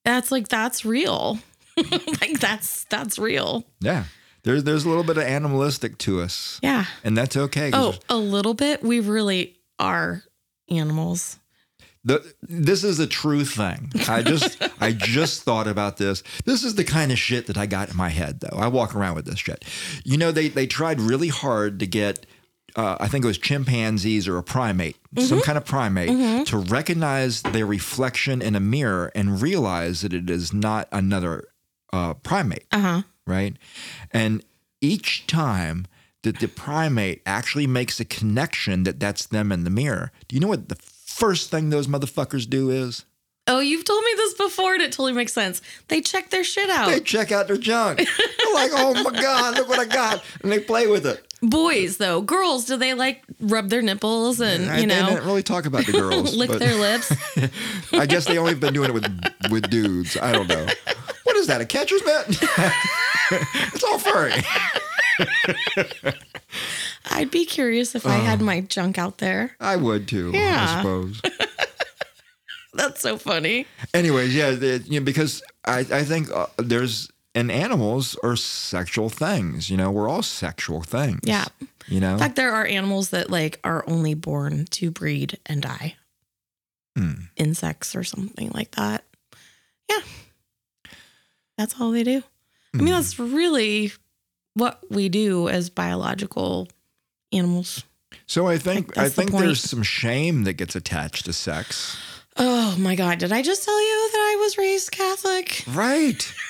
[0.06, 1.40] That's like that's real.
[1.76, 3.64] like that's that's real.
[3.80, 4.04] Yeah.
[4.44, 6.60] There's, there's a little bit of animalistic to us.
[6.62, 6.84] Yeah.
[7.02, 7.70] And that's okay.
[7.72, 8.84] Oh, a little bit.
[8.84, 10.22] We really are
[10.70, 11.40] animals.
[12.04, 13.90] The, this is a true thing.
[14.08, 16.22] I just I just thought about this.
[16.44, 18.56] This is the kind of shit that I got in my head though.
[18.56, 19.64] I walk around with this shit.
[20.04, 22.24] You know, they they tried really hard to get
[22.76, 27.42] uh, I think it was chimpanzees or a primate, some kind of primate, to recognize
[27.42, 31.44] their reflection in a mirror and realize that it is not another
[31.92, 33.02] uh, primate Uh huh.
[33.26, 33.56] right?
[34.12, 34.44] And
[34.80, 35.86] each time
[36.22, 40.40] that the primate actually makes a connection that that's them in the mirror, do you
[40.40, 43.04] know what the first thing those motherfuckers do is?
[43.48, 45.62] Oh, you've told me this before, and it totally makes sense.
[45.86, 46.88] They check their shit out.
[46.90, 47.98] They check out their junk.
[47.98, 50.24] They're like, oh my God, look what I got.
[50.42, 51.25] And they play with it.
[51.42, 55.26] Boys, though, girls, do they like rub their nipples and I, you they know didn't
[55.26, 56.34] really talk about the girls.
[56.36, 57.12] lick but their lips?
[57.92, 59.06] I guess they only have been doing it with
[59.50, 60.16] with dudes.
[60.16, 60.66] I don't know.
[61.24, 61.60] What is that?
[61.60, 62.24] A catcher's mitt?
[63.72, 64.32] it's all furry.
[67.10, 69.56] I'd be curious if I had my junk out there.
[69.60, 70.30] I would too.
[70.32, 70.66] Yeah.
[70.68, 71.20] I suppose.
[72.74, 73.66] That's so funny.
[73.94, 79.70] Anyways, yeah, you know, because I I think uh, there's and animals are sexual things.
[79.70, 81.20] You know, we're all sexual things.
[81.22, 81.44] Yeah.
[81.86, 82.14] You know.
[82.14, 85.94] In fact, there are animals that like are only born to breed and die.
[86.96, 87.12] Hmm.
[87.36, 89.04] Insects or something like that.
[89.88, 90.00] Yeah.
[91.58, 92.22] That's all they do.
[92.74, 92.84] I Hmm.
[92.84, 93.92] mean, that's really
[94.54, 96.68] what we do as biological
[97.32, 97.84] animals.
[98.26, 101.32] So I think Like, I that's the think there's some shame that gets attached to
[101.32, 101.96] sex.
[102.38, 103.18] Oh my God.
[103.18, 105.64] Did I just tell you that I was raised Catholic?
[105.68, 106.32] Right.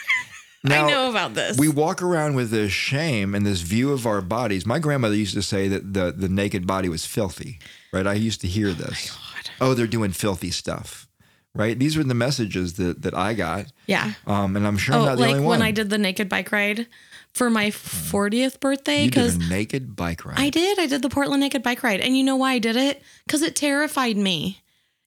[0.69, 1.57] Now, I know about this.
[1.59, 4.67] we walk around with this shame and this view of our bodies.
[4.67, 7.59] My grandmother used to say that the, the naked body was filthy,
[7.93, 8.07] right?
[8.07, 9.11] I used to hear this.
[9.11, 9.51] God.
[9.61, 11.09] Oh, they're doing filthy stuff,
[11.55, 11.79] right?
[11.79, 13.67] These were the messages that, that I got.
[13.87, 14.13] Yeah.
[14.27, 15.59] Um, and I'm sure Oh, I'm not the like only one.
[15.61, 16.87] when I did the naked bike ride
[17.33, 19.05] for my 40th birthday.
[19.05, 20.39] you did Because a naked bike ride.
[20.39, 20.79] I did.
[20.79, 22.01] I did the Portland Naked Bike Ride.
[22.01, 23.03] And you know why I did it?
[23.27, 24.63] Because it terrified me.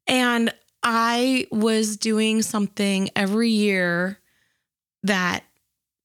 [0.08, 0.54] And
[0.84, 4.20] I was doing something every year
[5.04, 5.44] that,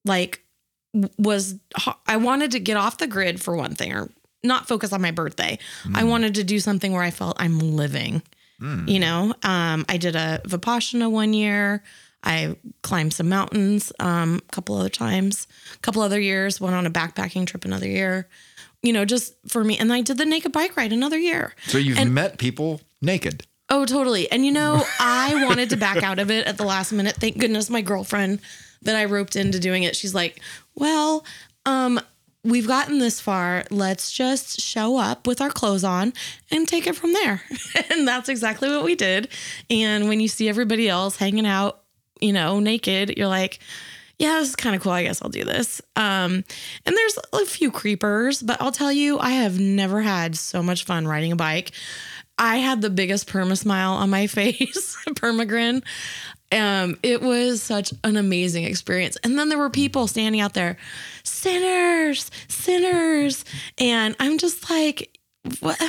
[0.05, 0.45] like,
[1.19, 1.57] was,
[2.07, 4.11] I wanted to get off the grid for one thing, or
[4.43, 5.59] not focus on my birthday.
[5.95, 8.23] I wanted to do something where I felt I'm living.
[8.61, 8.89] Mm.
[8.89, 11.83] You know, um, I did a Vipassana one year.
[12.23, 16.87] I climbed some mountains um, a couple other times, a couple other years, went on
[16.87, 18.29] a backpacking trip another year,
[18.83, 19.77] you know, just for me.
[19.79, 21.55] And I did the naked bike ride another year.
[21.67, 23.47] So you've and- met people naked.
[23.71, 24.31] Oh, totally.
[24.31, 27.17] And you know, I wanted to back out of it at the last minute.
[27.17, 28.41] Thank goodness my girlfriend
[28.85, 29.97] that I roped into doing it.
[29.97, 30.41] She's like,
[30.75, 31.25] "Well,
[31.67, 32.01] um
[32.43, 33.65] we've gotten this far.
[33.71, 36.13] Let's just show up with our clothes on
[36.51, 37.43] and take it from there."
[37.91, 39.29] and that's exactly what we did.
[39.71, 41.81] And when you see everybody else hanging out,
[42.21, 43.59] you know, naked, you're like,
[44.19, 44.93] yeah, this is kind of cool.
[44.93, 45.83] I guess I'll do this.
[45.97, 46.45] Um,
[46.87, 50.85] and there's a few creepers, but I'll tell you, I have never had so much
[50.85, 51.73] fun riding a bike.
[52.39, 55.83] I had the biggest perma smile on my face, perma grin.
[56.55, 59.17] Um, it was such an amazing experience.
[59.25, 60.77] And then there were people standing out there,
[61.25, 63.45] sinners, sinners.
[63.79, 65.19] And I'm just like,
[65.61, 65.81] what?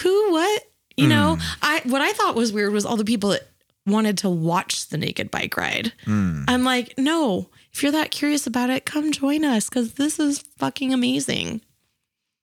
[0.00, 0.62] Who, what?
[0.96, 3.46] You know, I what I thought was weird was all the people that
[3.86, 5.92] wanted to watch the naked bike ride.
[6.06, 10.38] I'm like, no, if you're that curious about it, come join us because this is
[10.58, 11.60] fucking amazing.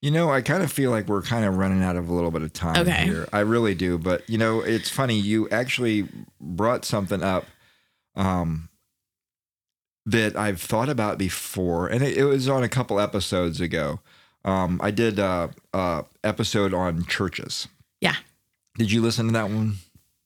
[0.03, 2.29] You know, I kind of feel like we're kind of running out of a little
[2.29, 3.05] bit of time Okay.
[3.05, 3.27] here.
[3.33, 3.97] I really do.
[3.97, 5.17] But, you know, it's funny.
[5.17, 6.07] You actually
[6.41, 7.45] brought something up
[8.15, 8.69] um,
[10.05, 11.87] that I've thought about before.
[11.87, 13.99] And it, it was on a couple episodes ago.
[14.45, 17.67] Um, I did a, a episode on churches.
[18.01, 18.15] Yeah,
[18.77, 19.75] Did you listen to that one?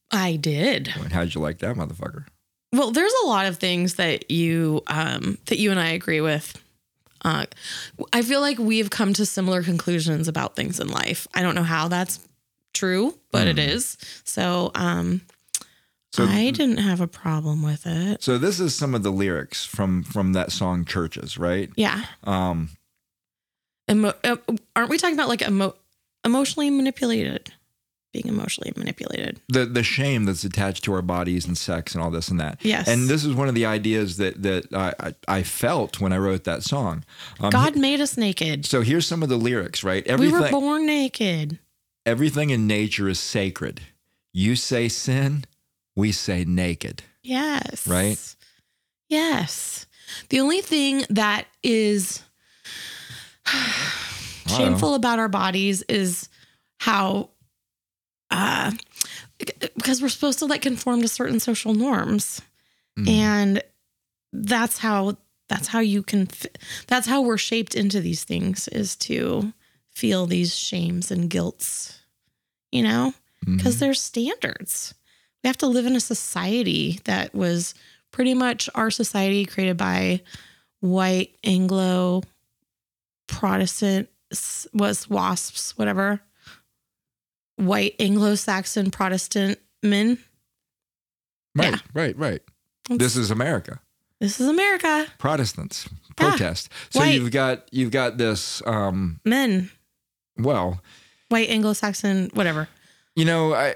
[0.09, 0.87] I did.
[0.87, 2.25] How'd you like that motherfucker?
[2.73, 6.59] Well, there's a lot of things that you um that you and I agree with.
[7.23, 7.45] Uh
[8.13, 11.27] I feel like we've come to similar conclusions about things in life.
[11.35, 12.19] I don't know how that's
[12.73, 13.97] true, but it is.
[14.23, 15.21] So, um
[16.13, 18.23] So, I didn't have a problem with it.
[18.23, 21.69] so this is some of the lyrics from from that song "Churches," right?
[21.75, 22.05] Yeah.
[22.23, 22.69] Um,
[23.89, 24.35] Emo- uh,
[24.75, 25.75] aren't we talking about like emo-
[26.25, 27.53] emotionally manipulated?
[28.13, 29.41] Being emotionally manipulated.
[29.49, 32.57] the the shame that's attached to our bodies and sex and all this and that.
[32.63, 32.87] Yes.
[32.87, 36.17] And this is one of the ideas that that I I, I felt when I
[36.17, 37.03] wrote that song.
[37.39, 38.65] Um, God made us naked.
[38.65, 40.07] So here's some of the lyrics, right?
[40.07, 41.59] Everything, We were born naked.
[42.05, 43.81] everything in nature is sacred.
[44.33, 45.43] You say sin,
[45.97, 47.03] we say naked.
[47.23, 47.85] Yes.
[47.87, 48.35] Right?
[49.09, 49.85] Yes.
[50.29, 52.21] The only thing that is
[54.47, 56.29] shameful about our bodies is
[56.79, 57.29] how
[58.31, 58.71] uh
[59.75, 62.41] because we're supposed to like conform to certain social norms
[62.97, 63.07] Mm.
[63.09, 63.63] and
[64.33, 65.17] that's how
[65.49, 66.27] that's how you can
[66.87, 69.53] that's how we're shaped into these things is to
[69.91, 71.99] feel these shames and guilts
[72.71, 73.13] you know
[73.45, 73.79] because Mhm.
[73.79, 74.95] there's standards.
[75.43, 77.73] We have to live in a society that was
[78.11, 80.21] pretty much our society created by
[80.79, 82.23] white Anglo
[83.27, 84.09] Protestant
[84.73, 86.21] was wasps whatever
[87.55, 90.17] white Anglo-Saxon Protestant men.
[91.55, 91.79] right, yeah.
[91.93, 92.41] right, right.
[92.89, 93.79] This is America.
[94.19, 95.07] This is America.
[95.17, 95.87] Protestants
[96.19, 96.29] Yeah.
[96.29, 96.69] protest.
[96.91, 97.15] So White.
[97.15, 99.69] you've got you've got this um Men,
[100.37, 100.81] well,
[101.29, 102.67] white Anglo-Saxon whatever.
[103.15, 103.75] you know, I I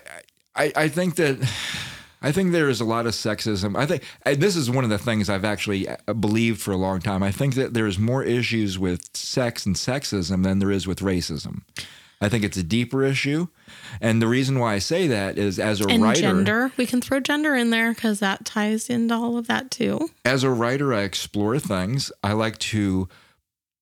[0.56, 1.38] I I think that
[2.24, 3.76] I think there is a lot of sexism.
[3.76, 6.78] I think and this is one of the things I've actually uh, believed for a
[6.78, 7.24] long time.
[7.24, 11.62] I think that there's more issues with sex and sexism than there is with racism.
[12.24, 13.47] I think it's a deeper issue,
[13.99, 17.02] and the reason why I say that is as a And writer, gender, we can
[17.02, 20.12] throw gender in there because that ties into all of that too.
[20.24, 22.12] as a writer, I explore things.
[22.24, 23.10] I like to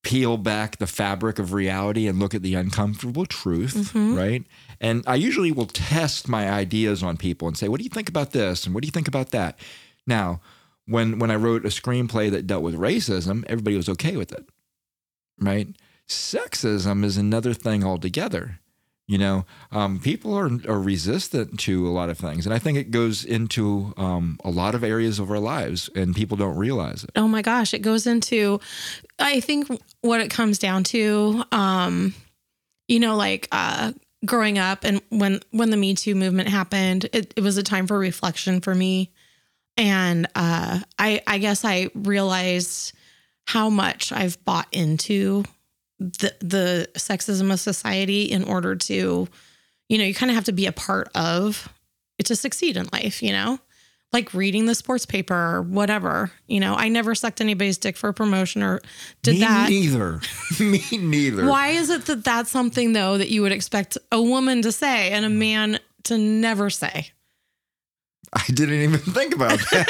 [0.03, 4.45] peel back the fabric of reality and look at the uncomfortable truth, right?
[4.81, 8.09] And I usually will test my ideas on people and say, "What do you think
[8.09, 9.59] about this?" and "What do you think about that?"
[10.07, 10.41] Now,
[10.85, 14.47] when when I wrote a screenplay that dealt with racism, everybody was okay with it,
[15.39, 15.67] right?
[16.07, 18.59] Sexism is another thing altogether.
[19.05, 22.77] You know, um, people are, are resistant to a lot of things, and I think
[22.77, 27.03] it goes into um, a lot of areas of our lives, and people don't realize
[27.03, 27.09] it.
[27.15, 28.59] Oh my gosh, it goes into
[29.17, 29.67] I think
[30.01, 32.13] what it comes down to um
[32.87, 33.93] you know like uh
[34.25, 37.87] growing up and when when the Me Too movement happened, it, it was a time
[37.87, 39.11] for reflection for me.
[39.77, 42.93] And uh I I guess I realized
[43.45, 45.43] how much I've bought into
[45.99, 49.27] the the sexism of society in order to
[49.89, 51.67] you know, you kind of have to be a part of
[52.19, 53.59] it to succeed in life, you know?
[54.11, 56.31] Like reading the sports paper or whatever.
[56.47, 58.81] You know, I never sucked anybody's dick for a promotion or
[59.21, 59.69] did Me that.
[59.69, 60.19] neither.
[60.59, 61.45] Me neither.
[61.47, 65.11] Why is it that that's something though that you would expect a woman to say
[65.11, 67.11] and a man to never say?
[68.33, 69.87] I didn't even think about that.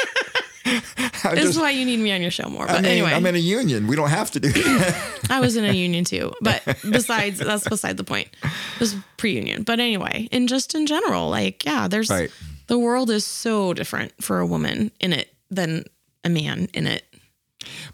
[0.66, 0.84] This
[1.24, 2.66] just, is why you need me on your show more.
[2.68, 3.88] But I mean, anyway, I'm in a union.
[3.88, 5.28] We don't have to do that.
[5.30, 6.34] I was in a union too.
[6.42, 8.30] But besides, that's beside the point.
[8.44, 9.64] It was pre-union.
[9.64, 12.32] But anyway, and just in general, like, yeah, there's Right.
[12.70, 15.84] The world is so different for a woman in it than
[16.24, 17.04] a man in it.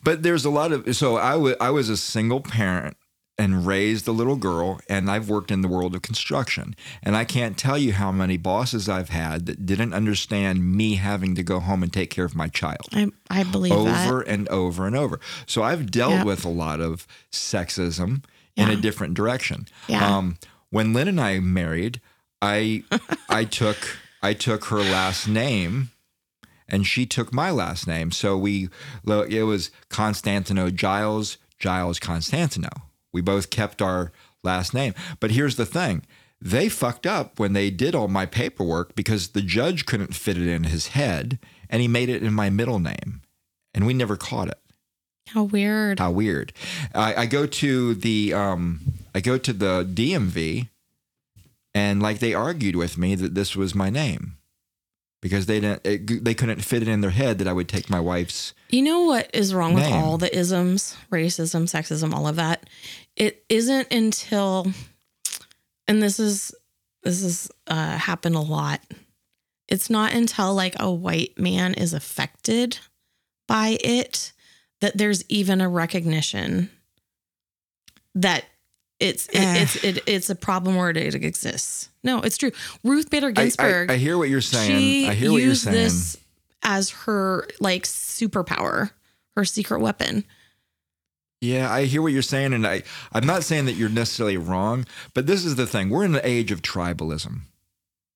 [0.03, 2.95] But there's a lot of so I wa- I was a single parent
[3.37, 6.73] and raised a little girl and I've worked in the world of construction
[7.03, 11.35] and I can't tell you how many bosses I've had that didn't understand me having
[11.35, 13.89] to go home and take care of my child I I believe over
[14.23, 14.27] that.
[14.27, 15.19] and over and over.
[15.47, 16.25] So I've dealt Yep.
[16.25, 18.23] with a lot of sexism
[18.55, 19.67] in a different direction.
[19.87, 20.15] Yeah.
[20.17, 20.37] Um,
[20.69, 21.99] when Lynn and I married,
[22.41, 22.83] I
[23.29, 25.91] I took I took her last name
[26.67, 28.09] and she took my last name.
[28.09, 28.69] So we
[29.07, 32.69] it was Constantino Giles Giles Constantino.
[33.13, 34.11] We both kept our
[34.43, 34.95] last name.
[35.19, 36.07] But here's the thing.
[36.41, 40.47] They fucked up when they did all my paperwork because the judge couldn't fit it
[40.47, 41.37] in his head
[41.69, 43.21] and he made it in my middle name.
[43.75, 44.59] And we never caught it.
[45.27, 45.99] How weird.
[45.99, 46.51] How weird.
[46.95, 48.79] I, I go to the um,
[49.13, 50.69] I go to the DMV,
[51.75, 54.37] and like they argued with me that this was my name
[55.21, 57.89] because they didn't it, they couldn't fit it in their head that I would take
[57.89, 58.53] my wife's.
[58.69, 62.67] You know what is wrong with all the isms, racism, sexism, all of that?
[63.15, 64.67] It isn't until
[65.87, 66.55] and this is
[67.03, 68.81] this has uh happened a lot.
[69.67, 72.79] It's not until like a white man is affected
[73.47, 74.31] by it
[74.79, 76.69] that there's even a recognition
[78.13, 78.45] that
[78.99, 79.61] it's it, Eh.
[79.63, 81.89] it's it, it's a problem where it, it exists.
[82.03, 82.51] No, it's true.
[82.83, 84.77] Ruth Bader I, Ginsburg I, I hear what you're saying.
[84.79, 85.75] she I hear what you're saying.
[85.75, 86.17] this
[86.63, 88.91] as her like superpower,
[89.35, 90.23] her secret weapon.
[91.41, 94.85] Yeah, I hear what you're saying, and I I'm not saying that you're necessarily wrong,
[95.13, 97.41] but this is the thing: we're in an age of tribalism,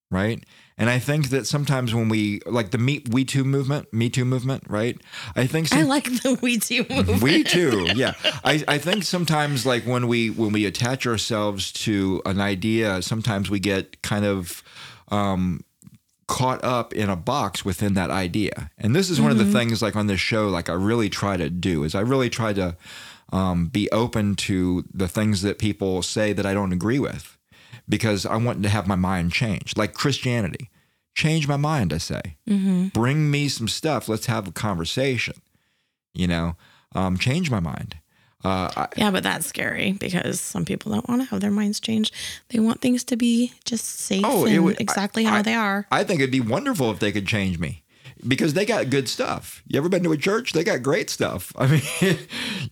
[0.09, 0.43] right?
[0.79, 4.23] And I think that sometimes when we like the Me We Too movement, Me Too
[4.25, 4.97] movement, right?
[5.35, 7.21] I think some, I like the We Too movement.
[7.21, 8.13] we too yeah
[8.43, 13.49] I, I think sometimes like when we when we attach ourselves to an idea sometimes
[13.49, 14.63] we get kind of
[15.09, 15.63] um
[16.27, 19.81] caught up in a box within that idea and this is one of the things
[19.81, 22.77] like on this show like i really try to do is i really try to
[23.33, 27.35] um, be open to the things that people say that i don't agree with
[27.89, 30.69] because i want to have my mind changed like christianity
[31.15, 32.21] change my mind i say
[32.93, 35.35] bring me some stuff let's have a conversation
[36.13, 36.55] you know,
[36.95, 37.95] um, change my mind.
[38.43, 41.79] Uh, I, Yeah, but that's scary because some people don't want to have their minds
[41.79, 42.13] changed.
[42.49, 45.53] They want things to be just safe Oh, and would- exactly I- how I- they
[45.53, 45.85] are.
[45.91, 47.83] I think it'd be wonderful if they could change me
[48.27, 49.63] because they got good stuff.
[49.67, 50.53] You ever been to a church?
[50.53, 51.53] They got great stuff.
[51.57, 52.17] I mean,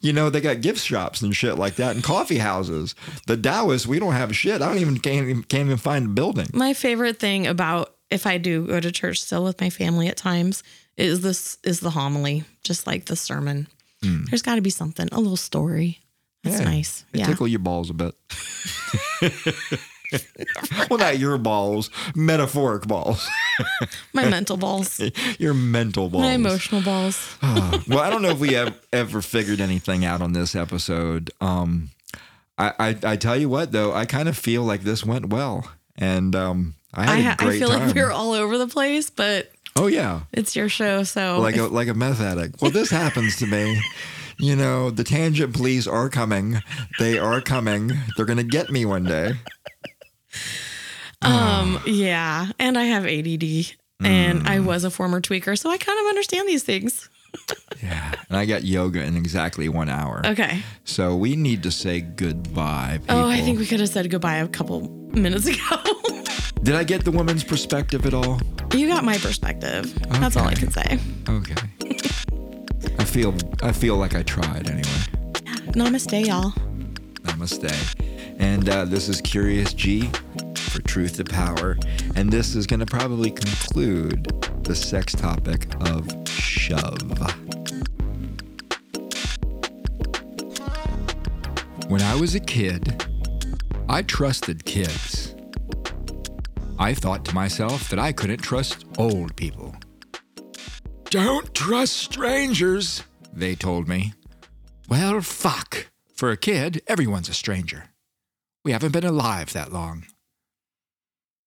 [0.01, 2.95] you know, they got gift shops and shit like that and coffee houses.
[3.27, 4.61] The Taoists, we don't have shit.
[4.61, 6.47] I don't even can't, even- can't even find a building.
[6.53, 10.17] My favorite thing about if I do go to church still with my family at
[10.17, 10.63] times
[10.95, 13.67] is this is the homily, just like the sermon.
[14.03, 14.25] Hmm.
[14.29, 15.99] There's got to be something, a little story.
[16.43, 16.59] That's.
[16.59, 16.65] Yeah.
[16.65, 17.03] nice.
[17.11, 17.25] They Yeah.
[17.27, 18.15] tickle your balls a bit.
[20.89, 23.27] well, not your balls, metaphoric balls.
[24.13, 24.99] My mental balls,
[25.39, 26.23] your mental balls.
[26.23, 27.35] my emotional balls.
[27.41, 31.31] well, I don't know if we have ever figured anything out on this episode.
[31.41, 31.89] Um,
[32.57, 35.69] I, I, I tell you what, though, I kind of feel like this went well,
[35.97, 37.87] and um, I had I, a great I feel time.
[37.87, 41.55] like we were all over the place, but Oh yeah, It's your show, so like
[41.55, 42.61] if- a like a meth addict.
[42.61, 43.79] Well, this happens to me.
[44.39, 46.61] You know, the tangent police are coming.
[46.99, 47.91] They are coming.
[48.15, 49.33] They're gonna get me one day.
[51.21, 52.51] Um, yeah.
[52.59, 54.47] And I have ADD, and Mm.
[54.47, 57.09] I was a former tweaker, so I kind of understand these things.
[57.83, 60.21] Yeah, and I got yoga in exactly one hour.
[60.25, 60.63] Okay.
[60.85, 62.97] So we need to say goodbye.
[63.01, 63.15] People.
[63.15, 65.77] Oh, I think we could have said goodbye a couple minutes ago.
[66.63, 68.39] Did I get the woman's perspective at all?
[68.73, 69.93] you got my perspective.
[70.09, 70.99] That's all I can say.
[71.29, 71.55] Okay.
[72.97, 74.97] I feel I feel like I tried anyway.
[75.77, 76.51] Namaste, y'all.
[77.25, 77.69] Namaste.
[78.37, 80.09] And uh, this is Kyrios G
[80.55, 81.77] for Truth to Power.
[82.15, 84.25] And this is going to probably conclude
[84.63, 87.01] the sex topic of shove.
[91.87, 93.05] When I was a kid,
[93.87, 95.35] I trusted kids.
[96.77, 99.75] I thought to myself that I couldn't trust old people.
[101.09, 104.13] Don't trust strangers, they told me.
[104.89, 105.87] Well, fuck.
[106.13, 107.85] For a kid, everyone's a stranger.
[108.67, 110.07] We haven't been alive that long.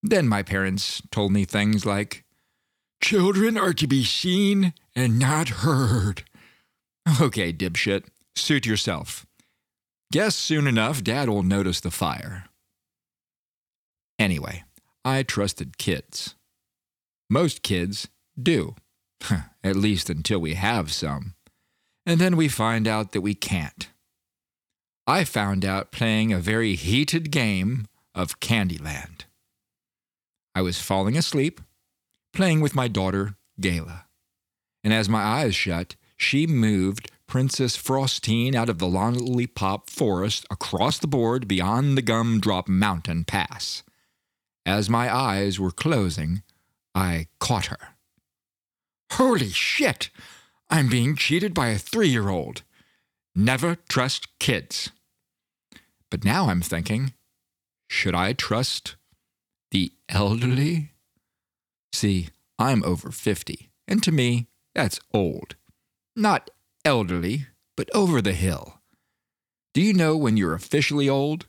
[0.03, 2.25] Then my parents told me things like,
[3.03, 6.25] Children are to be seen and not heard.
[7.21, 8.05] Okay, dipshit,
[8.35, 9.27] suit yourself.
[10.13, 12.45] Guess soon enough Dad'll notice the fire.
[14.19, 14.65] Anyway,
[15.05, 16.37] I trusted kids.
[17.29, 18.09] Most kids
[18.43, 18.77] do,
[19.63, 21.35] at least until we have some.
[22.07, 23.91] And then we find out that we can't.
[25.11, 29.25] I found out playing a very heated game of Candyland.
[30.55, 31.61] I was falling asleep,
[32.33, 34.05] playing with my daughter, Gala.
[34.85, 41.01] And as my eyes shut, she moved Princess Frostine out of the lollipop forest across
[41.01, 43.83] the board beyond the gumdrop mountain pass.
[44.65, 46.45] As my eyes were closing,
[46.95, 47.97] I caught her.
[49.15, 50.11] Holy shit!
[50.71, 52.63] I'm being cheated by a three year old.
[53.35, 54.93] Never trust kids.
[56.11, 57.15] But now I'm thinking,
[57.89, 58.97] should I trust
[59.71, 60.93] the elderly?
[61.93, 65.57] See, I'm over 50, and to me, that's old.
[66.17, 66.51] Not
[66.85, 67.47] elderly,
[67.77, 68.81] but over the hill.
[69.73, 71.47] Do you know when you're officially old?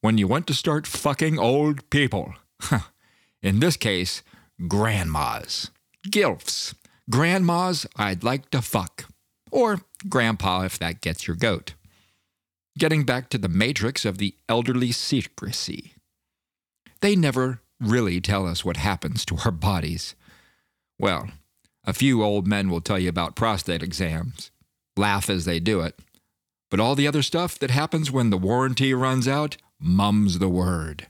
[0.00, 2.34] When you want to start fucking old people.
[3.42, 4.22] In this case,
[4.68, 5.70] grandmas,
[6.06, 6.74] gilfs,
[7.10, 9.06] grandmas I'd like to fuck.
[9.50, 11.74] Or grandpa if that gets your goat.
[12.76, 15.94] Getting back to the matrix of the elderly secrecy.
[17.00, 20.16] They never really tell us what happens to our bodies.
[20.98, 21.28] Well,
[21.84, 24.50] a few old men will tell you about prostate exams,
[24.96, 25.98] laugh as they do it.
[26.70, 31.06] But all the other stuff that happens when the warranty runs out mum's the word.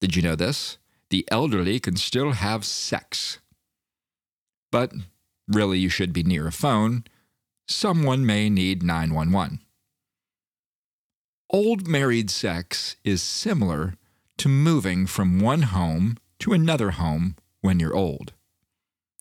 [0.00, 0.78] Did you know this?
[1.10, 3.38] The elderly can still have sex.
[4.70, 4.92] But
[5.48, 7.04] really, you should be near a phone.
[7.66, 9.60] Someone may need 911.
[11.56, 13.94] Old married sex is similar
[14.36, 18.34] to moving from one home to another home when you're old.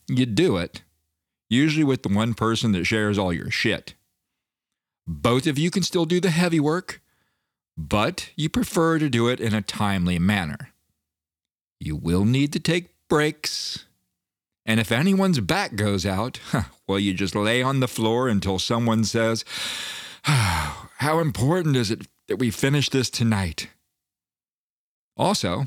[0.10, 0.82] You do it,
[1.48, 3.94] usually with the one person that shares all your shit.
[5.08, 7.00] Both of you can still do the heavy work,
[7.78, 10.74] but you prefer to do it in a timely manner.
[11.80, 13.86] You will need to take breaks.
[14.66, 16.42] And if anyone's back goes out,
[16.86, 19.46] well, you just lay on the floor until someone says,
[20.28, 23.70] ah, How important is it that we finish this tonight?
[25.18, 25.66] Also,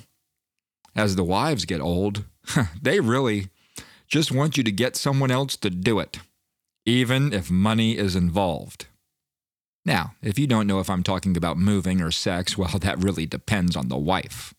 [0.95, 2.25] as the wives get old,
[2.83, 3.49] they really
[4.07, 6.19] just want you to get someone else to do it,
[6.85, 8.87] even if money is involved.
[9.85, 13.27] Now, if you don't know if I'm talking about moving or sex, well, that really
[13.27, 14.55] depends on the wife.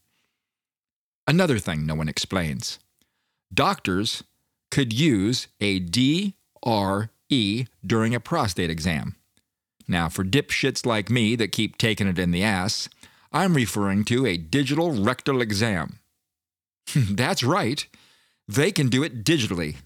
[1.28, 2.80] Another thing no one explains
[3.54, 4.24] doctors
[4.72, 6.34] could use a DRE
[7.86, 9.16] during a prostate exam.
[9.90, 12.88] Now, for dipshits like me that keep taking it in the ass,
[13.34, 15.98] I'm referring to a digital rectal exam.
[16.96, 17.86] That's right,
[18.48, 19.78] they can do it digitally.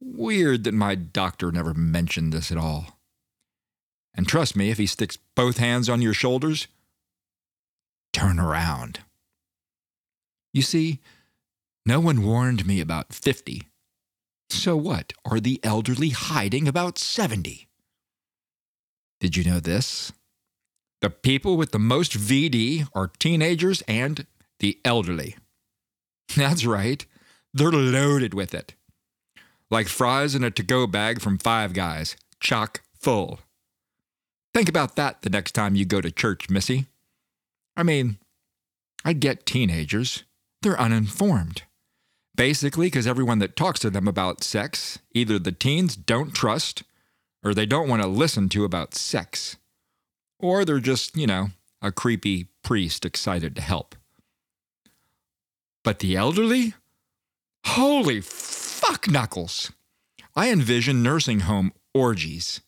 [0.00, 2.98] Weird that my doctor never mentioned this at all.
[4.14, 6.66] And trust me, if he sticks both hands on your shoulders,
[8.14, 9.00] turn around.
[10.54, 11.00] You see,
[11.84, 13.68] no one warned me about 50.
[14.48, 15.12] So what?
[15.24, 17.68] Are the elderly hiding about 70?
[19.22, 20.12] Did you know this?
[21.00, 24.26] The people with the most VD are teenagers and
[24.58, 25.36] the elderly.
[26.36, 27.06] That's right,
[27.54, 28.74] they're loaded with it.
[29.70, 33.38] Like fries in a to go bag from Five Guys, chock full.
[34.52, 36.86] Think about that the next time you go to church, Missy.
[37.76, 38.18] I mean,
[39.04, 40.24] I get teenagers,
[40.62, 41.62] they're uninformed.
[42.34, 46.82] Basically, because everyone that talks to them about sex, either the teens don't trust
[47.44, 49.56] or they don't want to listen to about sex,
[50.38, 51.48] or they're just, you know,
[51.80, 53.94] a creepy priest excited to help.
[55.84, 56.74] But the elderly?
[57.66, 59.72] Holy fuck knuckles!
[60.34, 62.60] I envision nursing home orgies.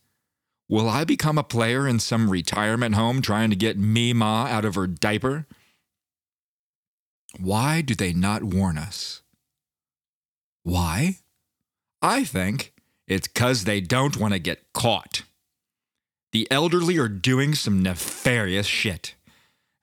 [0.68, 4.64] Will I become a player in some retirement home trying to get me ma out
[4.64, 5.46] of her diaper?
[7.38, 9.22] Why do they not warn us?
[10.62, 11.18] Why?
[12.00, 12.73] I think
[13.06, 15.22] it's because they don't want to get caught.
[16.32, 19.14] The elderly are doing some nefarious shit.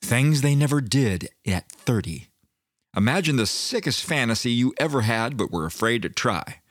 [0.01, 2.27] Things they never did at 30.
[2.95, 6.61] Imagine the sickest fantasy you ever had but were afraid to try.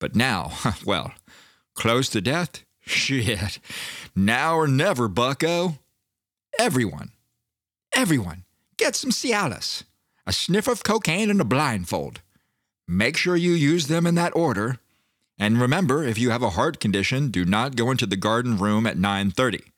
[0.00, 0.52] But now,
[0.86, 1.12] well,
[1.74, 2.62] close to death?
[2.86, 3.58] Shit.
[4.14, 5.78] Now or never, bucko.
[6.58, 7.10] Everyone,
[7.96, 8.44] everyone,
[8.76, 9.82] get some Cialis,
[10.26, 12.20] a sniff of cocaine, and a blindfold.
[12.86, 14.78] Make sure you use them in that order.
[15.38, 18.86] And remember, if you have a heart condition, do not go into the garden room
[18.86, 19.72] at 9:30.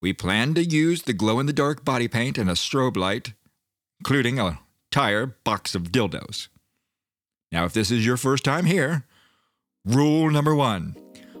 [0.00, 3.32] We plan to use the glow-in-the-dark body paint and a strobe light,
[4.00, 4.58] including a
[4.90, 6.48] tire box of dildos.
[7.50, 9.06] Now, if this is your first time here,
[9.84, 10.96] rule number one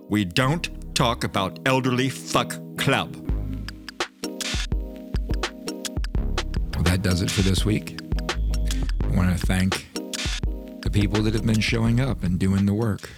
[0.08, 3.16] we don't talk about elderly fuck club.
[6.74, 7.98] Well, that does it for this week.
[9.02, 9.86] I want to thank
[10.82, 13.08] the people that have been showing up and doing the work.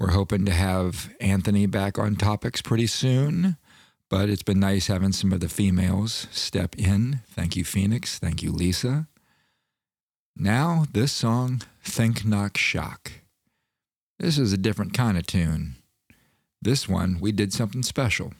[0.00, 3.58] We're hoping to have Anthony back on topics pretty soon,
[4.08, 7.20] but it's been nice having some of the females step in.
[7.28, 8.18] Thank you, Phoenix.
[8.18, 9.08] Thank you, Leisa.
[10.34, 13.12] Now, this song, Think Knock Shock.
[14.18, 15.74] This is a different kind of tune.
[16.62, 18.32] This one, we did something special.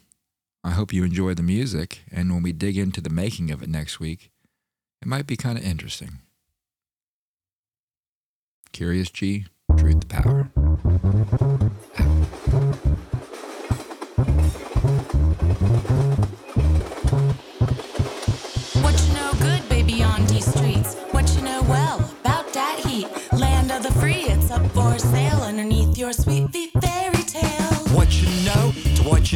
[0.65, 3.69] I hope you enjoy the music, and when we dig into the making of it
[3.69, 4.31] next week,
[5.03, 6.21] it might be kind of interesting.
[8.73, 9.45] Kyrios G,
[9.81, 11.80] Truth Power.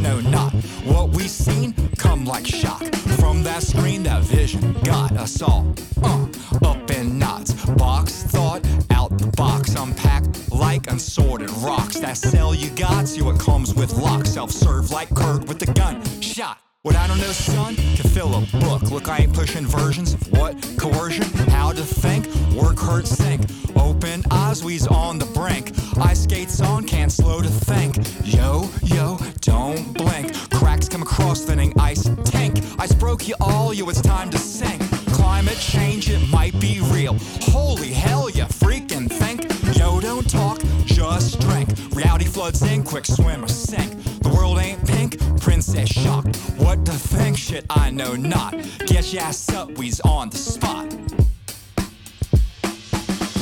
[0.04, 0.52] Know not.
[0.84, 2.84] What we seen come like shock.
[3.18, 6.26] From that screen, that vision got us all uh,
[6.62, 7.52] up in knots.
[7.76, 11.98] Box thought out the box, unpacked like unsorted rocks.
[12.00, 14.26] That cell you got, see what comes with lock.
[14.26, 16.63] Self serve like Kurt with the gun shot.
[16.84, 18.90] What I don't know, son, can fill a book.
[18.90, 23.40] Look, I ain't pushing versions of what coercion, how to think, work, hurt, sink.
[23.74, 25.72] Open eyes, we's on the brink.
[25.96, 27.96] Ice skates on, can't slow to think.
[28.22, 30.34] Yo, yo, don't blink.
[30.50, 32.60] Cracks come across, thinning ice tank.
[32.78, 34.82] Ice broke you all, yo, it's time to sink.
[35.06, 37.16] Climate change, it might be real.
[37.44, 39.44] Holy hell, you freaking think.
[39.78, 41.70] Yo, don't talk, just drink.
[41.94, 43.90] Reality floods in, quick swim or sink.
[44.20, 46.38] The world ain't pink, princess shocked.
[46.74, 47.38] What to think?
[47.38, 48.52] Shit, I know not.
[48.86, 50.92] Get your ass up, we's on the spot.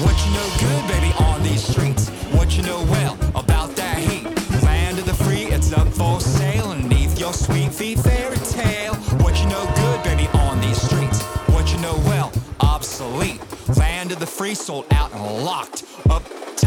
[0.03, 2.11] What you know good, baby, on these streets?
[2.37, 4.25] What you know well about that heat?
[4.63, 8.97] Land of the free, it's up for sale underneath your sweet feet fairy tale.
[9.25, 11.23] What you know good, baby, on these streets?
[11.49, 12.31] What you know well,
[12.61, 13.41] obsolete.
[13.79, 15.85] Land of the free, sold out and locked.
[16.11, 16.22] Up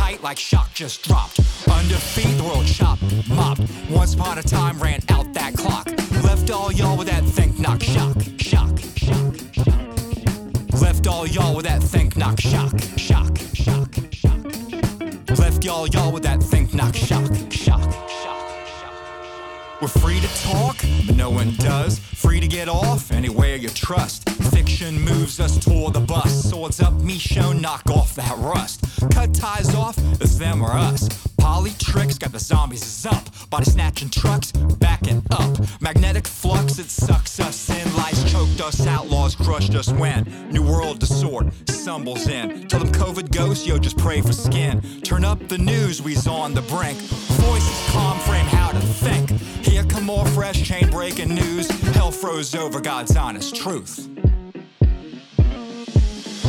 [0.06, 1.40] tight like shock just dropped.
[1.68, 3.62] Under the world chopped, mopped.
[3.90, 5.88] Once upon a time, ran out that clock.
[6.24, 10.82] Left all y'all with that think knock shock, shock, shock, shock.
[10.82, 15.40] Left all y'all with that think knock shock, shock, shock, shock.
[15.40, 17.92] Left y'all y'all with that think knock shock, shock,
[18.22, 19.82] shock, shock.
[19.82, 20.78] We're free to talk,
[21.08, 22.00] but no one does.
[22.26, 24.28] Free to get off anywhere you trust.
[24.52, 26.50] Fiction moves us toward the bus.
[26.50, 28.82] Swords up, me show, knock off that rust.
[29.12, 31.08] Cut ties off, it's them or us.
[31.38, 33.24] Polly tricks got the zombies up.
[33.52, 35.56] Body snatching trucks, backing up.
[35.80, 37.96] Magnetic flux, it sucks us in.
[37.96, 42.68] Lies choked us, outlaws crushed us when New World sword stumbles in.
[42.68, 44.82] Tell them COVID ghosts, yo, just pray for skin.
[45.04, 46.98] Turn up the news, we's on the brink.
[46.98, 48.48] Voices calm, frame
[48.82, 49.30] to think.
[49.66, 51.70] Here come more fresh chain breaking news.
[51.94, 54.08] Hell froze over God's honest truth.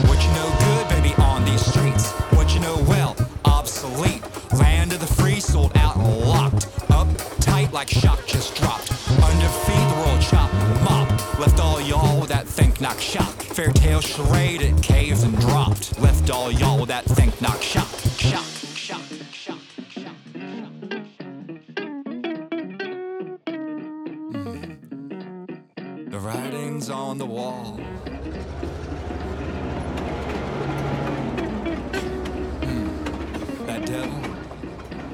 [0.06, 2.12] What you know good, baby, on these streets?
[2.36, 4.22] What you know well, obsolete.
[4.54, 6.68] Land of the free, sold out and locked.
[6.90, 7.08] Up
[7.40, 8.90] tight like shock just dropped.
[9.22, 10.54] Under feet, the world chopped,
[10.84, 11.38] mop.
[11.38, 13.34] Left all y'all with that think knock shock.
[13.42, 15.98] Fair tale charade, it caved and dropped.
[16.00, 17.88] Left all y'all with that think knock shock,
[18.18, 18.44] shock,
[26.26, 27.78] writings on the wall.
[32.62, 33.66] Mm.
[33.66, 34.20] That devil,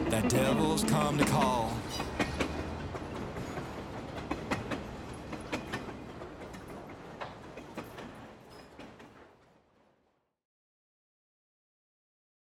[0.08, 1.81] that devil's come to call.